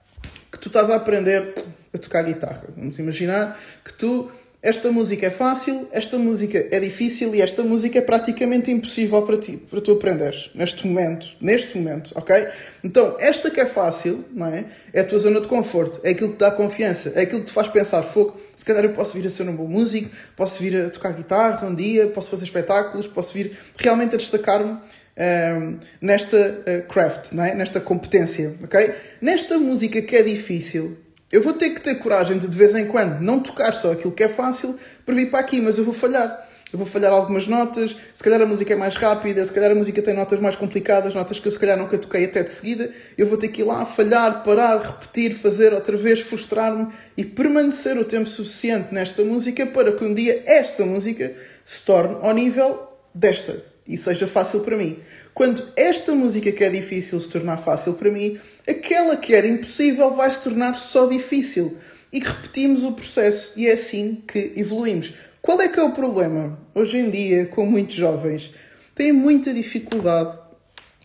que 0.50 0.58
tu 0.58 0.66
estás 0.66 0.90
a 0.90 0.96
aprender 0.96 1.54
a 1.94 1.98
tocar 1.98 2.24
guitarra. 2.24 2.64
Vamos 2.76 2.98
imaginar 2.98 3.56
que 3.84 3.92
tu 3.92 4.32
esta 4.62 4.92
música 4.92 5.26
é 5.26 5.30
fácil, 5.30 5.88
esta 5.90 6.18
música 6.18 6.68
é 6.70 6.78
difícil 6.78 7.34
e 7.34 7.40
esta 7.40 7.62
música 7.62 7.98
é 7.98 8.02
praticamente 8.02 8.70
impossível 8.70 9.22
para 9.22 9.38
ti, 9.38 9.56
para 9.56 9.80
tu 9.80 9.92
aprenderes, 9.92 10.50
neste 10.54 10.86
momento, 10.86 11.28
neste 11.40 11.78
momento, 11.78 12.12
ok? 12.14 12.46
Então, 12.84 13.16
esta 13.18 13.50
que 13.50 13.58
é 13.58 13.64
fácil, 13.64 14.22
não 14.30 14.46
é? 14.46 14.66
É 14.92 15.00
a 15.00 15.04
tua 15.04 15.18
zona 15.18 15.40
de 15.40 15.48
conforto, 15.48 15.98
é 16.04 16.10
aquilo 16.10 16.28
que 16.30 16.36
te 16.36 16.40
dá 16.40 16.50
confiança, 16.50 17.10
é 17.14 17.22
aquilo 17.22 17.40
que 17.40 17.46
te 17.46 17.52
faz 17.54 17.68
pensar, 17.68 18.02
fogo, 18.02 18.38
se 18.54 18.62
calhar 18.62 18.84
eu 18.84 18.92
posso 18.92 19.14
vir 19.18 19.26
a 19.26 19.30
ser 19.30 19.48
um 19.48 19.56
bom 19.56 19.66
músico, 19.66 20.10
posso 20.36 20.62
vir 20.62 20.76
a 20.76 20.90
tocar 20.90 21.14
guitarra 21.14 21.66
um 21.66 21.74
dia, 21.74 22.08
posso 22.08 22.28
fazer 22.28 22.44
espetáculos, 22.44 23.06
posso 23.06 23.32
vir 23.32 23.56
realmente 23.78 24.14
a 24.14 24.18
destacar-me 24.18 24.72
um, 24.72 24.78
ehm, 25.16 25.78
nesta 26.02 26.36
uh, 26.36 26.86
craft, 26.86 27.32
não 27.32 27.44
é? 27.44 27.54
nesta 27.54 27.80
competência, 27.80 28.54
ok? 28.62 28.94
Nesta 29.22 29.58
música 29.58 30.02
que 30.02 30.16
é 30.16 30.22
difícil, 30.22 30.98
eu 31.30 31.42
vou 31.42 31.52
ter 31.52 31.70
que 31.70 31.80
ter 31.80 31.96
coragem 31.96 32.38
de, 32.38 32.48
de 32.48 32.56
vez 32.56 32.74
em 32.74 32.86
quando, 32.86 33.20
não 33.20 33.40
tocar 33.40 33.72
só 33.72 33.92
aquilo 33.92 34.12
que 34.12 34.24
é 34.24 34.28
fácil 34.28 34.78
para 35.06 35.14
vir 35.14 35.30
para 35.30 35.40
aqui, 35.40 35.60
mas 35.60 35.78
eu 35.78 35.84
vou 35.84 35.94
falhar. 35.94 36.48
Eu 36.72 36.78
vou 36.78 36.86
falhar 36.86 37.12
algumas 37.12 37.48
notas, 37.48 37.96
se 38.14 38.22
calhar 38.22 38.40
a 38.40 38.46
música 38.46 38.72
é 38.72 38.76
mais 38.76 38.94
rápida, 38.94 39.44
se 39.44 39.52
calhar 39.52 39.72
a 39.72 39.74
música 39.74 40.00
tem 40.00 40.14
notas 40.14 40.38
mais 40.38 40.54
complicadas, 40.54 41.14
notas 41.14 41.40
que 41.40 41.48
eu 41.48 41.50
se 41.50 41.58
calhar 41.58 41.76
nunca 41.76 41.98
toquei 41.98 42.24
até 42.24 42.44
de 42.44 42.50
seguida. 42.50 42.92
Eu 43.18 43.26
vou 43.26 43.36
ter 43.36 43.48
que 43.48 43.62
ir 43.62 43.64
lá, 43.64 43.84
falhar, 43.84 44.44
parar, 44.44 44.80
repetir, 44.80 45.34
fazer 45.34 45.72
outra 45.72 45.96
vez, 45.96 46.20
frustrar-me 46.20 46.86
e 47.16 47.24
permanecer 47.24 47.98
o 47.98 48.04
tempo 48.04 48.28
suficiente 48.28 48.94
nesta 48.94 49.24
música 49.24 49.66
para 49.66 49.90
que 49.90 50.04
um 50.04 50.14
dia 50.14 50.44
esta 50.46 50.84
música 50.84 51.34
se 51.64 51.82
torne 51.82 52.18
ao 52.22 52.32
nível 52.32 52.88
desta 53.12 53.64
e 53.86 53.96
seja 53.96 54.28
fácil 54.28 54.60
para 54.60 54.76
mim. 54.76 55.00
Quando 55.34 55.72
esta 55.74 56.14
música 56.14 56.52
que 56.52 56.62
é 56.62 56.70
difícil 56.70 57.18
se 57.18 57.28
tornar 57.28 57.58
fácil 57.58 57.94
para 57.94 58.10
mim, 58.10 58.38
aquela 58.70 59.16
que 59.16 59.34
era 59.34 59.46
impossível 59.46 60.14
vai 60.14 60.30
se 60.30 60.42
tornar 60.42 60.74
só 60.74 61.06
difícil. 61.06 61.76
E 62.12 62.18
repetimos 62.18 62.82
o 62.82 62.92
processo 62.92 63.52
e 63.56 63.68
é 63.68 63.72
assim 63.72 64.22
que 64.26 64.52
evoluímos. 64.56 65.12
Qual 65.40 65.60
é 65.60 65.68
que 65.68 65.78
é 65.78 65.82
o 65.82 65.92
problema? 65.92 66.58
Hoje 66.74 66.98
em 66.98 67.10
dia, 67.10 67.46
com 67.46 67.64
muitos 67.64 67.96
jovens, 67.96 68.52
têm 68.94 69.12
muita 69.12 69.54
dificuldade 69.54 70.38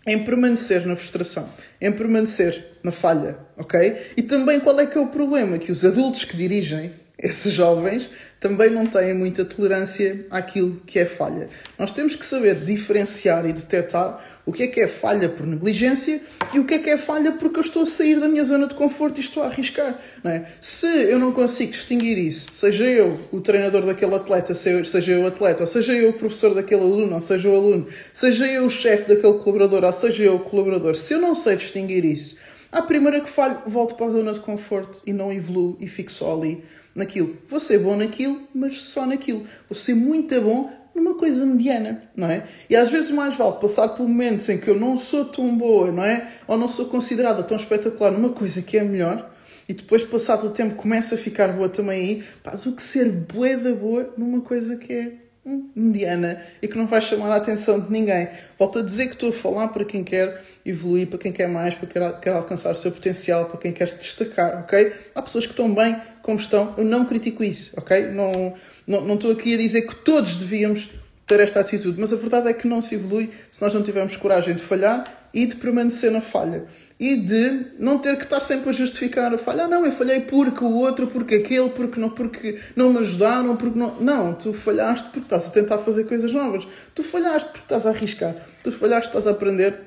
em 0.08 0.24
permanecer 0.24 0.86
na 0.86 0.96
frustração, 0.96 1.50
em 1.80 1.92
permanecer 1.92 2.78
na 2.84 2.92
falha, 2.92 3.40
ok? 3.58 4.02
E 4.16 4.22
também 4.22 4.60
qual 4.60 4.80
é 4.80 4.86
que 4.86 4.98
é 4.98 5.02
o 5.02 5.08
problema? 5.08 5.58
Que 5.58 5.72
os 5.72 5.84
adultos 5.84 6.26
que 6.26 6.38
dirigem 6.38 6.94
esses 7.18 7.54
jovens 7.54 8.10
também 8.40 8.70
não 8.70 8.86
têm 8.86 9.14
muita 9.14 9.44
tolerância 9.44 10.26
àquilo 10.30 10.82
que 10.86 11.00
é 11.00 11.06
falha. 11.06 11.50
Nós 11.80 11.92
temos 11.92 12.16
que 12.16 12.26
saber 12.26 12.56
diferenciar 12.56 13.46
e 13.46 13.54
detectar 13.54 14.24
o 14.46 14.54
que 14.54 14.64
é 14.64 14.68
que 14.68 14.80
é 14.80 14.88
falha 14.88 15.28
por 15.28 15.48
negligência 15.48 16.22
e 16.54 16.60
o 16.60 16.66
que 16.66 16.76
é 16.76 16.80
que 16.80 16.90
é 16.90 16.98
falha 16.98 17.32
porque 17.32 17.58
eu 17.58 17.62
estou 17.62 17.82
a 17.82 17.86
sair 17.88 18.20
da 18.20 18.28
minha 18.28 18.44
zona 18.44 18.68
de 18.68 18.76
conforto 18.76 19.18
e 19.18 19.22
estou 19.22 19.42
a 19.42 19.48
arriscar. 19.48 20.00
É? 20.24 20.44
Se 20.62 20.86
eu 20.86 21.18
não 21.18 21.32
consigo 21.32 21.72
distinguir 21.72 22.18
isso, 22.18 22.50
seja 22.54 22.84
eu 22.86 23.20
o 23.32 23.42
treinador 23.42 23.84
daquele 23.84 24.14
atleta, 24.14 24.54
seja 24.54 25.12
eu 25.12 25.22
o 25.22 25.28
atleta, 25.28 25.62
ou 25.62 25.68
seja 25.68 25.94
eu 25.94 26.10
o 26.10 26.14
professor 26.14 26.54
daquele 26.54 26.82
aluno, 26.82 27.16
ou 27.16 27.22
seja 27.22 27.50
o 27.50 27.56
aluno, 27.56 27.88
seja 28.14 28.46
eu 28.46 28.66
o 28.66 28.70
chefe 28.70 29.16
daquele 29.16 29.40
colaborador, 29.40 29.84
ou 29.84 29.94
seja 29.94 30.24
eu 30.24 30.36
o 30.36 30.40
colaborador, 30.40 30.96
se 30.96 31.14
eu 31.16 31.20
não 31.20 31.34
sei 31.34 31.56
distinguir 31.56 32.06
isso, 32.06 32.36
à 32.72 32.84
primeira 32.84 33.22
que 33.22 33.30
falho, 33.30 33.58
volto 33.66 33.96
para 33.96 34.06
a 34.06 34.10
zona 34.10 34.34
de 34.34 34.42
conforto 34.42 35.02
e 35.06 35.14
não 35.14 35.32
evoluo 35.32 35.78
e 35.80 35.88
fico 35.88 36.12
só 36.12 36.36
ali 36.38 36.64
naquilo. 36.96 37.38
Vou 37.50 37.60
ser 37.60 37.80
bom 37.80 37.96
naquilo, 37.96 38.42
mas 38.56 38.82
só 38.82 39.06
naquilo. 39.06 39.44
Vou 39.70 39.78
ser 39.78 39.94
muito 39.94 40.42
bom 40.42 40.72
numa 40.96 41.16
coisa 41.16 41.46
mediana, 41.46 42.04
não 42.16 42.30
é? 42.30 42.48
E 42.70 42.76
às 42.76 42.90
vezes 42.90 43.12
mais 43.12 43.36
vale 43.36 43.58
passar 43.60 43.90
por 43.90 44.08
momentos 44.08 44.48
em 44.48 44.58
que 44.58 44.70
eu 44.70 44.80
não 44.80 44.96
sou 44.96 45.26
tão 45.26 45.56
boa, 45.58 45.92
não 45.92 46.04
é? 46.04 46.32
Ou 46.48 46.58
não 46.58 46.70
sou 46.70 46.86
considerada 46.86 47.44
tão 47.44 47.58
espetacular 47.58 48.12
numa 48.12 48.30
coisa 48.30 48.62
que 48.62 48.78
é 48.78 48.84
melhor 48.84 49.30
e 49.68 49.74
depois, 49.74 50.04
passado 50.04 50.48
o 50.48 50.50
tempo, 50.52 50.76
começa 50.76 51.16
a 51.16 51.18
ficar 51.18 51.48
boa 51.50 51.68
também 51.68 52.00
aí, 52.00 52.24
pá, 52.44 52.52
do 52.52 52.72
que 52.72 52.84
ser 52.84 53.10
boa 53.12 53.58
da 53.58 53.74
boa 53.74 54.14
numa 54.16 54.42
coisa 54.42 54.76
que 54.76 54.94
é 54.94 55.12
hum, 55.44 55.72
mediana 55.76 56.40
e 56.62 56.68
que 56.68 56.78
não 56.78 56.86
vai 56.86 57.02
chamar 57.02 57.32
a 57.32 57.38
atenção 57.38 57.80
de 57.80 57.92
ninguém. 57.92 58.30
Volto 58.60 58.80
a 58.80 58.82
dizer 58.84 59.08
que 59.08 59.14
estou 59.14 59.30
a 59.30 59.34
falar 59.34 59.70
para 59.70 59.84
quem 59.84 60.04
quer 60.04 60.40
evoluir, 60.64 61.08
para 61.08 61.18
quem 61.18 61.32
quer 61.32 61.48
mais, 61.48 61.74
para 61.74 61.88
quem 61.88 62.20
quer 62.22 62.34
alcançar 62.34 62.74
o 62.74 62.78
seu 62.78 62.92
potencial, 62.92 63.46
para 63.46 63.60
quem 63.60 63.74
quer 63.74 63.90
se 63.90 63.98
destacar, 63.98 64.60
ok? 64.60 64.94
Há 65.16 65.22
pessoas 65.22 65.48
que 65.48 65.54
estão 65.54 65.74
bem 65.74 66.00
como 66.26 66.40
estão, 66.40 66.74
eu 66.76 66.84
não 66.84 67.06
critico 67.06 67.44
isso, 67.44 67.72
ok? 67.78 68.08
Não, 68.08 68.56
não, 68.88 69.02
não 69.02 69.14
estou 69.14 69.32
aqui 69.32 69.54
a 69.54 69.58
dizer 69.58 69.84
que 69.84 69.96
todos 69.98 70.38
devíamos 70.38 70.90
ter 71.28 71.40
esta 71.40 71.60
atitude, 71.60 72.02
mas 72.02 72.12
a 72.12 72.16
verdade 72.16 72.50
é 72.50 72.54
que 72.54 72.68
não 72.68 72.82
se 72.82 72.96
evolui 72.96 73.30
se 73.52 73.62
nós 73.62 73.76
não 73.76 73.84
tivermos 73.84 74.16
coragem 74.16 74.56
de 74.56 74.62
falhar 74.64 75.30
e 75.32 75.46
de 75.46 75.56
permanecer 75.56 76.10
na 76.10 76.22
falha. 76.22 76.66
E 77.00 77.16
de 77.16 77.68
não 77.78 78.00
ter 78.00 78.18
que 78.18 78.24
estar 78.24 78.40
sempre 78.40 78.72
a 78.72 78.74
justificar 78.74 79.32
a 79.32 79.38
falha. 79.38 79.66
Ah, 79.66 79.68
não, 79.68 79.86
eu 79.86 79.92
falhei 79.92 80.22
porque 80.22 80.64
o 80.64 80.74
outro, 80.74 81.06
porque 81.06 81.36
aquele, 81.36 81.70
porque 81.70 82.00
não, 82.00 82.10
porque 82.10 82.58
não 82.76 82.92
me 82.92 83.00
ajudaram, 83.00 83.56
porque 83.56 83.78
não. 83.78 84.02
Não, 84.02 84.34
tu 84.34 84.52
falhaste 84.52 85.10
porque 85.10 85.28
estás 85.28 85.46
a 85.46 85.52
tentar 85.52 85.78
fazer 85.80 86.06
coisas 86.06 86.32
novas. 86.32 86.68
Tu 86.96 87.04
falhaste 87.04 87.50
porque 87.50 87.66
estás 87.66 87.86
a 87.86 87.92
arriscar. 87.92 88.34
Tu 88.64 88.72
falhaste 88.72 89.10
porque 89.12 89.20
estás 89.20 89.28
a 89.28 89.32
aprender 89.32 89.78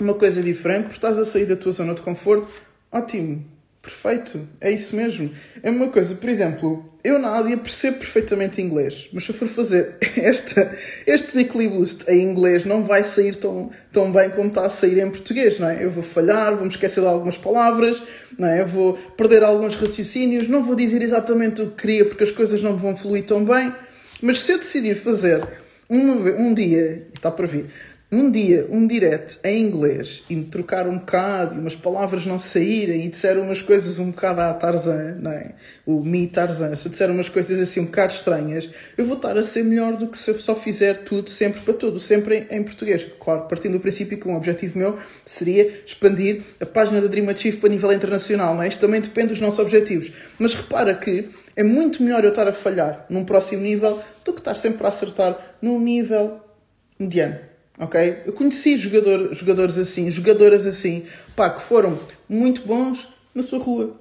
uma 0.00 0.14
coisa 0.14 0.42
diferente, 0.42 0.84
porque 0.84 0.96
estás 0.96 1.18
a 1.18 1.24
sair 1.24 1.44
da 1.44 1.56
tua 1.56 1.72
zona 1.72 1.94
de 1.94 2.00
conforto. 2.00 2.48
Ótimo, 2.90 3.44
Perfeito, 3.86 4.48
é 4.60 4.72
isso 4.72 4.96
mesmo. 4.96 5.30
É 5.62 5.70
uma 5.70 5.86
coisa, 5.86 6.16
por 6.16 6.28
exemplo, 6.28 6.84
eu, 7.04 7.20
Nádia, 7.20 7.56
percebo 7.56 7.98
perfeitamente 7.98 8.60
inglês, 8.60 9.08
mas 9.12 9.22
se 9.22 9.30
eu 9.30 9.36
for 9.36 9.46
fazer 9.46 9.94
esta, 10.18 10.76
este 11.06 11.36
weekly 11.36 11.68
boost 11.68 12.04
em 12.10 12.20
inglês, 12.20 12.64
não 12.64 12.82
vai 12.82 13.04
sair 13.04 13.36
tão, 13.36 13.70
tão 13.92 14.10
bem 14.10 14.28
como 14.30 14.48
está 14.48 14.66
a 14.66 14.68
sair 14.68 14.98
em 14.98 15.08
português, 15.08 15.60
não 15.60 15.68
é? 15.68 15.84
Eu 15.84 15.92
vou 15.92 16.02
falhar, 16.02 16.52
vou 16.54 16.62
me 16.62 16.68
esquecer 16.68 17.00
de 17.00 17.06
algumas 17.06 17.38
palavras, 17.38 18.02
não 18.36 18.48
é? 18.48 18.62
Eu 18.62 18.66
vou 18.66 18.94
perder 19.16 19.44
alguns 19.44 19.76
raciocínios, 19.76 20.48
não 20.48 20.64
vou 20.64 20.74
dizer 20.74 21.00
exatamente 21.00 21.62
o 21.62 21.70
que 21.70 21.82
queria 21.82 22.04
porque 22.06 22.24
as 22.24 22.32
coisas 22.32 22.60
não 22.60 22.76
vão 22.76 22.96
fluir 22.96 23.24
tão 23.24 23.44
bem, 23.44 23.72
mas 24.20 24.40
se 24.40 24.50
eu 24.50 24.58
decidir 24.58 24.96
fazer 24.96 25.46
um, 25.88 26.48
um 26.48 26.52
dia, 26.52 27.06
está 27.14 27.30
para 27.30 27.46
vir, 27.46 27.66
um 28.10 28.30
dia 28.30 28.68
um 28.70 28.86
direct 28.86 29.40
em 29.42 29.62
inglês 29.62 30.22
e 30.30 30.36
me 30.36 30.44
trocar 30.44 30.86
um 30.86 30.96
bocado 30.96 31.56
e 31.56 31.58
umas 31.58 31.74
palavras 31.74 32.24
não 32.24 32.38
saírem 32.38 33.04
e 33.04 33.08
disser 33.08 33.36
umas 33.36 33.60
coisas 33.60 33.98
um 33.98 34.12
bocado 34.12 34.42
à 34.42 34.54
Tarzan, 34.54 35.16
não 35.20 35.32
é? 35.32 35.54
O 35.84 36.04
me 36.04 36.28
Tarzan, 36.28 36.76
se 36.76 36.86
eu 36.86 36.92
disser 36.92 37.10
umas 37.10 37.28
coisas 37.28 37.58
assim 37.58 37.80
um 37.80 37.86
bocado 37.86 38.12
estranhas, 38.12 38.70
eu 38.96 39.04
vou 39.04 39.16
estar 39.16 39.36
a 39.36 39.42
ser 39.42 39.64
melhor 39.64 39.96
do 39.96 40.06
que 40.06 40.16
se 40.16 40.30
eu 40.30 40.38
só 40.38 40.54
fizer 40.54 40.98
tudo 40.98 41.30
sempre 41.30 41.60
para 41.62 41.74
tudo, 41.74 41.98
sempre 41.98 42.46
em, 42.48 42.58
em 42.58 42.62
português. 42.62 43.04
Claro, 43.18 43.48
partindo 43.48 43.72
do 43.72 43.80
princípio 43.80 44.20
que 44.20 44.28
um 44.28 44.36
objetivo 44.36 44.78
meu 44.78 44.98
seria 45.24 45.68
expandir 45.84 46.42
a 46.60 46.66
página 46.66 47.00
da 47.00 47.08
Dream 47.08 47.28
Achieve 47.28 47.56
para 47.56 47.70
nível 47.70 47.92
internacional, 47.92 48.54
não 48.54 48.62
é? 48.62 48.68
Isto 48.68 48.82
também 48.82 49.00
depende 49.00 49.30
dos 49.30 49.40
nossos 49.40 49.58
objetivos. 49.58 50.12
Mas 50.38 50.54
repara 50.54 50.94
que 50.94 51.28
é 51.56 51.64
muito 51.64 52.04
melhor 52.04 52.22
eu 52.22 52.30
estar 52.30 52.46
a 52.46 52.52
falhar 52.52 53.04
num 53.10 53.24
próximo 53.24 53.62
nível 53.62 54.00
do 54.24 54.32
que 54.32 54.38
estar 54.38 54.54
sempre 54.54 54.86
a 54.86 54.90
acertar 54.90 55.56
num 55.60 55.80
nível 55.80 56.38
mediano 57.00 57.55
ok? 57.78 58.22
Eu 58.26 58.32
conheci 58.32 58.78
jogador, 58.78 59.34
jogadores 59.34 59.78
assim, 59.78 60.10
jogadoras 60.10 60.66
assim, 60.66 61.06
pá, 61.34 61.50
que 61.50 61.62
foram 61.62 61.98
muito 62.28 62.62
bons 62.66 63.08
na 63.34 63.42
sua 63.42 63.58
rua, 63.58 63.96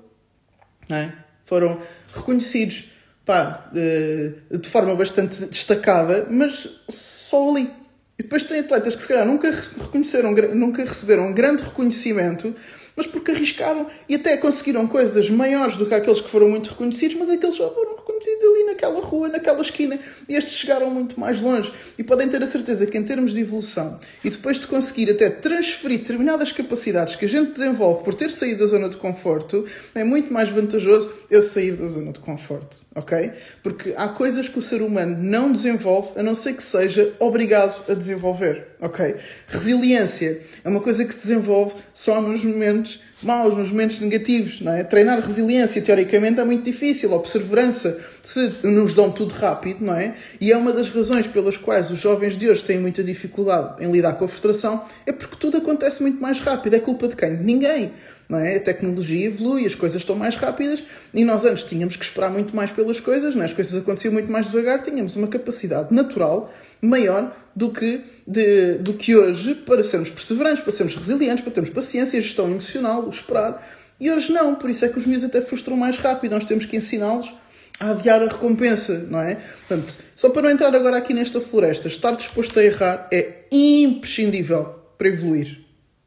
não 0.89 0.97
é? 0.97 1.13
Foram 1.45 1.79
reconhecidos, 2.13 2.85
pá, 3.25 3.69
eh, 3.75 4.31
de 4.57 4.69
forma 4.69 4.95
bastante 4.95 5.45
destacada, 5.45 6.27
mas 6.29 6.81
só 6.89 7.49
ali. 7.49 7.71
E 8.17 8.23
depois 8.23 8.43
tem 8.43 8.59
atletas 8.59 8.95
que 8.95 9.01
se 9.01 9.07
calhar 9.09 9.25
nunca 9.25 9.51
reconheceram, 9.51 10.31
nunca 10.55 10.85
receberam 10.85 11.27
um 11.27 11.33
grande 11.33 11.63
reconhecimento, 11.63 12.55
mas 12.95 13.07
porque 13.07 13.31
arriscaram 13.31 13.87
e 14.07 14.15
até 14.15 14.37
conseguiram 14.37 14.87
coisas 14.87 15.29
maiores 15.29 15.77
do 15.77 15.85
que 15.85 15.93
aqueles 15.93 16.21
que 16.21 16.29
foram 16.29 16.49
muito 16.49 16.69
reconhecidos, 16.69 17.17
mas 17.17 17.29
aqueles 17.29 17.55
só 17.55 17.73
foram 17.73 17.95
reconhecidos 17.95 18.43
ali 18.43 18.63
naquela 18.65 19.01
rua, 19.01 19.27
naquela 19.27 19.61
esquina, 19.61 19.99
e 20.27 20.35
estes 20.35 20.55
chegaram 20.55 20.89
muito 20.89 21.19
mais 21.19 21.41
longe. 21.41 21.71
E 21.97 22.03
podem 22.03 22.29
ter 22.29 22.41
a 22.41 22.47
certeza 22.47 22.85
que, 22.85 22.97
em 22.97 23.03
termos 23.03 23.33
de 23.33 23.41
evolução, 23.41 23.99
e 24.23 24.29
depois 24.29 24.59
de 24.59 24.67
conseguir 24.67 25.11
até 25.11 25.29
transferir 25.29 25.99
determinadas 25.99 26.51
capacidades 26.51 27.15
que 27.15 27.25
a 27.25 27.29
gente 27.29 27.51
desenvolve 27.51 28.03
por 28.03 28.13
ter 28.13 28.31
saído 28.31 28.59
da 28.59 28.65
zona 28.67 28.89
de 28.89 28.97
conforto, 28.97 29.65
é 29.93 30.03
muito 30.03 30.31
mais 30.31 30.49
vantajoso 30.49 31.11
eu 31.29 31.41
sair 31.41 31.75
da 31.75 31.87
zona 31.87 32.11
de 32.11 32.19
conforto, 32.19 32.85
ok? 32.95 33.31
Porque 33.61 33.93
há 33.97 34.07
coisas 34.07 34.47
que 34.47 34.59
o 34.59 34.61
ser 34.61 34.81
humano 34.81 35.17
não 35.19 35.51
desenvolve 35.51 36.19
a 36.19 36.23
não 36.23 36.35
ser 36.35 36.53
que 36.53 36.63
seja 36.63 37.13
obrigado 37.19 37.83
a 37.89 37.93
desenvolver, 37.93 38.74
ok? 38.79 39.15
Resiliência 39.47 40.41
é 40.63 40.69
uma 40.69 40.79
coisa 40.79 41.05
que 41.05 41.13
se 41.13 41.21
desenvolve 41.21 41.75
só 41.93 42.21
nos 42.21 42.43
momentos 42.43 43.01
maus, 43.23 43.55
nos 43.55 43.69
momentos 43.69 43.99
negativos, 43.99 44.61
não 44.61 44.73
é? 44.73 44.83
Treinar 44.83 45.19
resiliência, 45.19 45.81
teoricamente, 45.81 46.39
é 46.39 46.43
muito 46.43 46.63
difícil, 46.63 47.11
ou 47.11 47.19
perseverança, 47.19 47.99
se 48.21 48.53
nos 48.63 48.93
dão 48.93 49.11
tudo 49.11 49.33
rápido, 49.33 49.83
não 49.83 49.95
é? 49.95 50.15
E 50.39 50.51
é 50.51 50.57
uma 50.57 50.71
das 50.71 50.89
razões 50.89 51.25
pelas 51.25 51.57
quais 51.57 51.89
os 51.89 51.99
jovens 51.99 52.37
de 52.37 52.49
hoje 52.49 52.63
têm 52.63 52.79
muita 52.79 53.03
dificuldade 53.03 53.83
em 53.83 53.91
lidar 53.91 54.13
com 54.13 54.25
a 54.25 54.27
frustração, 54.27 54.83
é 55.05 55.11
porque 55.11 55.35
tudo 55.37 55.57
acontece 55.57 56.01
muito 56.01 56.21
mais 56.21 56.39
rápido. 56.39 56.75
É 56.75 56.79
culpa 56.79 57.07
de 57.07 57.15
quem? 57.15 57.37
Ninguém. 57.37 57.93
Não 58.27 58.39
é? 58.39 58.55
A 58.55 58.59
tecnologia 58.59 59.27
evolui, 59.27 59.65
as 59.65 59.75
coisas 59.75 60.01
estão 60.01 60.15
mais 60.15 60.35
rápidas 60.35 60.83
e 61.13 61.23
nós 61.23 61.45
antes 61.45 61.63
tínhamos 61.63 61.95
que 61.95 62.03
esperar 62.03 62.31
muito 62.31 62.55
mais 62.55 62.71
pelas 62.71 62.99
coisas, 62.99 63.35
não 63.35 63.43
é? 63.43 63.45
as 63.45 63.53
coisas 63.53 63.79
aconteciam 63.79 64.11
muito 64.11 64.31
mais 64.31 64.47
devagar, 64.47 64.81
tínhamos 64.81 65.15
uma 65.15 65.27
capacidade 65.27 65.93
natural 65.93 66.51
maior 66.81 67.35
do 67.55 67.71
que, 67.71 68.01
de, 68.27 68.79
do 68.79 68.93
que 68.93 69.15
hoje 69.15 69.55
para 69.55 69.83
sermos 69.83 70.09
perseverantes, 70.09 70.63
para 70.63 70.71
sermos 70.71 70.95
resilientes, 70.95 71.43
para 71.43 71.53
termos 71.53 71.69
paciência, 71.69 72.19
gestão 72.19 72.49
emocional, 72.49 73.07
esperar. 73.07 73.65
E 73.99 74.11
hoje 74.11 74.31
não, 74.31 74.55
por 74.55 74.69
isso 74.69 74.83
é 74.83 74.89
que 74.89 74.97
os 74.97 75.05
miúdos 75.05 75.25
até 75.25 75.39
frustram 75.39 75.77
mais 75.77 75.97
rápido, 75.97 76.31
nós 76.31 76.45
temos 76.45 76.65
que 76.65 76.75
ensiná-los 76.75 77.31
a 77.79 77.91
adiar 77.91 78.21
a 78.21 78.27
recompensa, 78.27 79.05
não 79.09 79.21
é? 79.21 79.35
Portanto, 79.67 79.93
só 80.15 80.29
para 80.29 80.43
não 80.43 80.49
entrar 80.49 80.73
agora 80.73 80.97
aqui 80.97 81.13
nesta 81.13 81.41
floresta, 81.41 81.87
estar 81.87 82.11
disposto 82.15 82.57
a 82.59 82.63
errar 82.63 83.07
é 83.11 83.43
imprescindível 83.51 84.75
para 84.97 85.09
evoluir. 85.09 85.59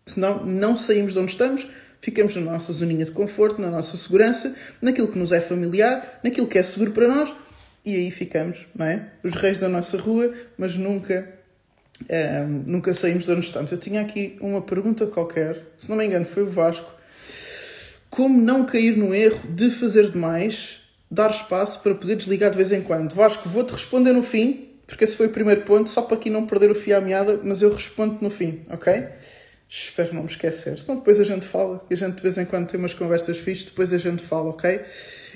Senão, 0.07 0.45
não 0.45 0.75
saímos 0.75 1.13
de 1.13 1.19
onde 1.19 1.33
estamos, 1.33 1.67
ficamos 2.01 2.35
na 2.37 2.53
nossa 2.53 2.73
zoninha 2.73 3.05
de 3.05 3.11
conforto, 3.11 3.61
na 3.61 3.71
nossa 3.71 3.97
segurança, 3.97 4.55
naquilo 4.81 5.09
que 5.09 5.19
nos 5.19 5.33
é 5.33 5.41
familiar, 5.41 6.21
naquilo 6.23 6.47
que 6.47 6.59
é 6.59 6.63
seguro 6.63 6.93
para 6.93 7.09
nós, 7.09 7.33
e 7.85 7.95
aí 7.95 8.11
ficamos, 8.11 8.67
não 8.75 8.87
é? 8.87 9.09
Os 9.23 9.35
reis 9.35 9.59
da 9.59 9.69
nossa 9.69 9.97
rua, 9.99 10.33
mas 10.57 10.77
nunca, 10.77 11.29
um, 12.03 12.15
ehm, 12.15 12.63
nunca 12.67 12.93
saímos 12.93 13.25
de 13.25 13.33
onde 13.33 13.47
estamos. 13.47 13.73
Eu 13.73 13.79
tinha 13.79 14.01
aqui 14.01 14.37
uma 14.41 14.61
pergunta 14.61 15.07
qualquer, 15.07 15.63
se 15.77 15.89
não 15.89 15.97
me 15.97 16.05
engano 16.05 16.27
foi 16.27 16.43
o 16.43 16.49
Vasco, 16.49 16.91
como 18.11 18.41
não 18.41 18.65
cair 18.65 18.97
no 18.97 19.15
erro 19.15 19.41
de 19.49 19.71
fazer 19.71 20.11
demais, 20.11 20.81
dar 21.11 21.31
espaço 21.31 21.81
para 21.83 21.95
poder 21.95 22.17
desligar 22.17 22.51
de 22.51 22.57
vez 22.57 22.73
em 22.73 22.83
quando? 22.83 23.15
Vasco, 23.15 23.49
vou-te 23.49 23.73
responder 23.73 24.13
no 24.13 24.23
fim, 24.23 24.69
porque 24.87 25.05
esse 25.05 25.17
foi 25.17 25.27
o 25.27 25.31
primeiro 25.31 25.63
ponto, 25.63 25.89
só 25.89 26.03
para 26.03 26.17
aqui 26.17 26.31
não 26.31 26.47
perder 26.47 26.71
o 26.71 26.75
fio 26.75 26.97
à 26.97 27.01
meada, 27.01 27.41
mas 27.43 27.63
eu 27.63 27.73
respondo 27.73 28.19
no 28.21 28.31
fim, 28.31 28.63
ok? 28.71 29.07
Espero 29.69 30.15
não 30.15 30.23
me 30.23 30.29
esquecer. 30.29 30.81
Senão 30.81 30.99
depois 30.99 31.21
a 31.21 31.25
gente 31.25 31.45
fala, 31.45 31.85
a 31.91 31.95
gente 31.95 32.17
de 32.17 32.23
vez 32.23 32.39
em 32.39 32.47
quando 32.47 32.69
tem 32.69 32.81
umas 32.81 32.95
conversas 32.95 33.37
fixas, 33.37 33.67
depois 33.67 33.93
a 33.93 33.99
gente 33.99 34.23
fala, 34.23 34.49
ok? 34.49 34.81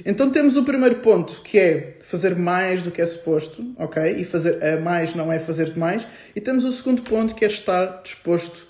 Então 0.06 0.30
temos 0.30 0.56
o 0.56 0.64
primeiro 0.64 0.96
ponto, 0.96 1.42
que 1.42 1.58
é 1.58 1.98
fazer 2.02 2.34
mais 2.34 2.80
do 2.80 2.90
que 2.90 3.02
é 3.02 3.06
suposto, 3.06 3.62
ok? 3.76 4.02
E 4.16 4.24
fazer 4.24 4.62
a 4.64 4.80
mais 4.80 5.14
não 5.14 5.30
é 5.30 5.38
fazer 5.38 5.66
demais. 5.66 6.06
E 6.34 6.40
temos 6.40 6.64
o 6.64 6.72
segundo 6.72 7.02
ponto, 7.02 7.34
que 7.34 7.44
é 7.44 7.48
estar 7.48 8.00
disposto 8.02 8.66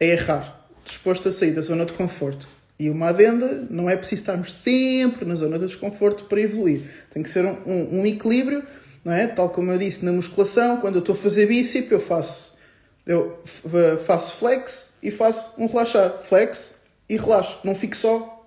a 0.00 0.04
errar, 0.04 0.66
disposto 0.84 1.28
a 1.28 1.32
sair 1.32 1.52
da 1.52 1.62
zona 1.62 1.86
de 1.86 1.92
conforto. 1.92 2.48
E 2.78 2.90
uma 2.90 3.08
adenda, 3.08 3.66
não 3.70 3.88
é 3.88 3.96
preciso 3.96 4.22
estarmos 4.22 4.52
sempre 4.52 5.24
na 5.24 5.34
zona 5.34 5.58
de 5.58 5.66
desconforto 5.66 6.24
para 6.24 6.40
evoluir. 6.40 6.82
Tem 7.10 7.22
que 7.22 7.30
ser 7.30 7.44
um, 7.44 7.56
um, 7.64 8.00
um 8.00 8.06
equilíbrio, 8.06 8.62
não 9.04 9.12
é? 9.12 9.26
Tal 9.28 9.48
como 9.50 9.70
eu 9.70 9.78
disse 9.78 10.04
na 10.04 10.12
musculação, 10.12 10.78
quando 10.78 10.96
eu 10.96 11.00
estou 11.00 11.14
a 11.14 11.18
fazer 11.18 11.46
bíceps, 11.46 11.90
eu 11.90 12.00
faço, 12.00 12.58
eu 13.06 13.40
faço 14.04 14.36
flex, 14.36 14.92
e 15.06 15.10
faço 15.12 15.54
um 15.56 15.66
relaxar. 15.66 16.20
Flex 16.24 16.74
e 17.08 17.16
relaxo. 17.16 17.60
Não 17.62 17.76
fico 17.76 17.94
só 17.94 18.44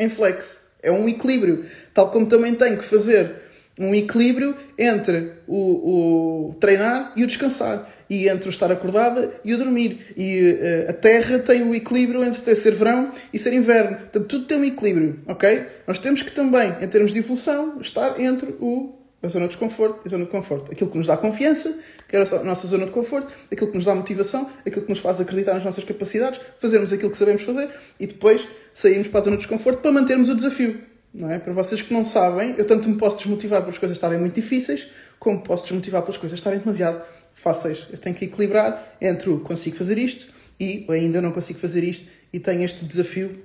em 0.00 0.08
flex. 0.08 0.62
É 0.82 0.90
um 0.90 1.06
equilíbrio. 1.06 1.66
Tal 1.92 2.10
como 2.10 2.26
também 2.26 2.54
tenho 2.54 2.78
que 2.78 2.84
fazer 2.84 3.44
Um 3.78 3.94
equilíbrio 3.94 4.56
entre 4.78 5.32
o, 5.46 6.48
o 6.48 6.54
treinar 6.54 7.12
e 7.14 7.22
o 7.22 7.26
descansar. 7.26 7.86
E 8.08 8.26
entre 8.26 8.48
o 8.48 8.50
estar 8.50 8.72
acordada 8.72 9.38
e 9.44 9.52
o 9.52 9.58
dormir. 9.58 10.14
E 10.16 10.86
uh, 10.86 10.90
a 10.90 10.92
Terra 10.94 11.38
tem 11.40 11.62
o 11.62 11.74
equilíbrio 11.74 12.24
entre 12.24 12.56
ser 12.56 12.74
verão 12.74 13.12
e 13.30 13.38
ser 13.38 13.52
inverno. 13.52 13.98
Tudo 14.10 14.46
tem 14.46 14.56
um 14.56 14.64
equilíbrio, 14.64 15.20
ok? 15.26 15.66
Nós 15.86 15.98
temos 15.98 16.22
que 16.22 16.30
também, 16.30 16.74
em 16.80 16.88
termos 16.88 17.12
de 17.12 17.18
evolução, 17.18 17.78
estar 17.82 18.18
entre 18.18 18.54
o, 18.60 18.94
a 19.22 19.28
zona 19.28 19.46
de 19.46 19.50
desconforto 19.50 20.00
a 20.04 20.08
zona 20.08 20.24
de 20.24 20.30
conforto. 20.30 20.72
Aquilo 20.72 20.90
que 20.90 20.98
nos 20.98 21.06
dá 21.06 21.16
confiança, 21.16 21.78
que 22.08 22.16
é 22.16 22.20
a 22.20 22.44
nossa 22.44 22.66
zona 22.66 22.86
de 22.86 22.92
conforto, 22.92 23.32
aquilo 23.50 23.70
que 23.70 23.76
nos 23.76 23.84
dá 23.84 23.94
motivação, 23.94 24.48
aquilo 24.64 24.82
que 24.82 24.90
nos 24.90 24.98
faz 24.98 25.20
acreditar 25.20 25.54
nas 25.54 25.64
nossas 25.64 25.84
capacidades, 25.84 26.40
fazermos 26.58 26.92
aquilo 26.92 27.10
que 27.10 27.16
sabemos 27.16 27.42
fazer 27.42 27.70
e 27.98 28.06
depois 28.06 28.46
sairmos 28.72 29.08
para 29.08 29.20
a 29.20 29.24
zona 29.24 29.36
de 29.36 29.42
desconforto 29.42 29.80
para 29.80 29.90
mantermos 29.90 30.28
o 30.28 30.34
desafio. 30.34 30.80
Não 31.12 31.30
é? 31.30 31.38
Para 31.38 31.52
vocês 31.52 31.80
que 31.80 31.94
não 31.94 32.04
sabem, 32.04 32.54
eu 32.58 32.66
tanto 32.66 32.88
me 32.88 32.96
posso 32.96 33.16
desmotivar 33.16 33.62
pelas 33.62 33.78
coisas 33.78 33.96
estarem 33.96 34.18
muito 34.18 34.34
difíceis, 34.34 34.88
como 35.18 35.40
posso 35.40 35.64
desmotivar 35.64 36.02
pelas 36.02 36.18
coisas 36.18 36.38
estarem 36.38 36.58
demasiado 36.58 37.02
fáceis. 37.32 37.86
Eu 37.90 37.96
tenho 37.96 38.14
que 38.14 38.26
equilibrar 38.26 38.96
entre 39.00 39.30
o 39.30 39.40
consigo 39.40 39.76
fazer 39.76 39.96
isto 39.96 40.26
e 40.60 40.86
ainda 40.90 41.22
não 41.22 41.32
consigo 41.32 41.58
fazer 41.58 41.82
isto 41.84 42.06
e 42.32 42.38
tenho 42.38 42.62
este 42.62 42.84
desafio 42.84 43.42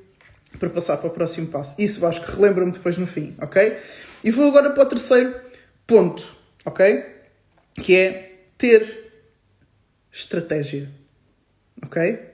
para 0.59 0.69
passar 0.69 0.97
para 0.97 1.07
o 1.07 1.11
próximo 1.11 1.47
passo. 1.47 1.75
Isso 1.79 2.01
que 2.01 2.31
relembra-me 2.35 2.73
depois 2.73 2.97
no 2.97 3.07
fim, 3.07 3.33
ok? 3.39 3.77
E 4.23 4.31
vou 4.31 4.49
agora 4.49 4.71
para 4.71 4.83
o 4.83 4.85
terceiro 4.85 5.33
ponto, 5.91 6.23
ok? 6.63 7.03
Que 7.73 7.97
é 7.97 8.35
ter 8.57 9.11
estratégia, 10.09 10.89
ok? 11.83 12.31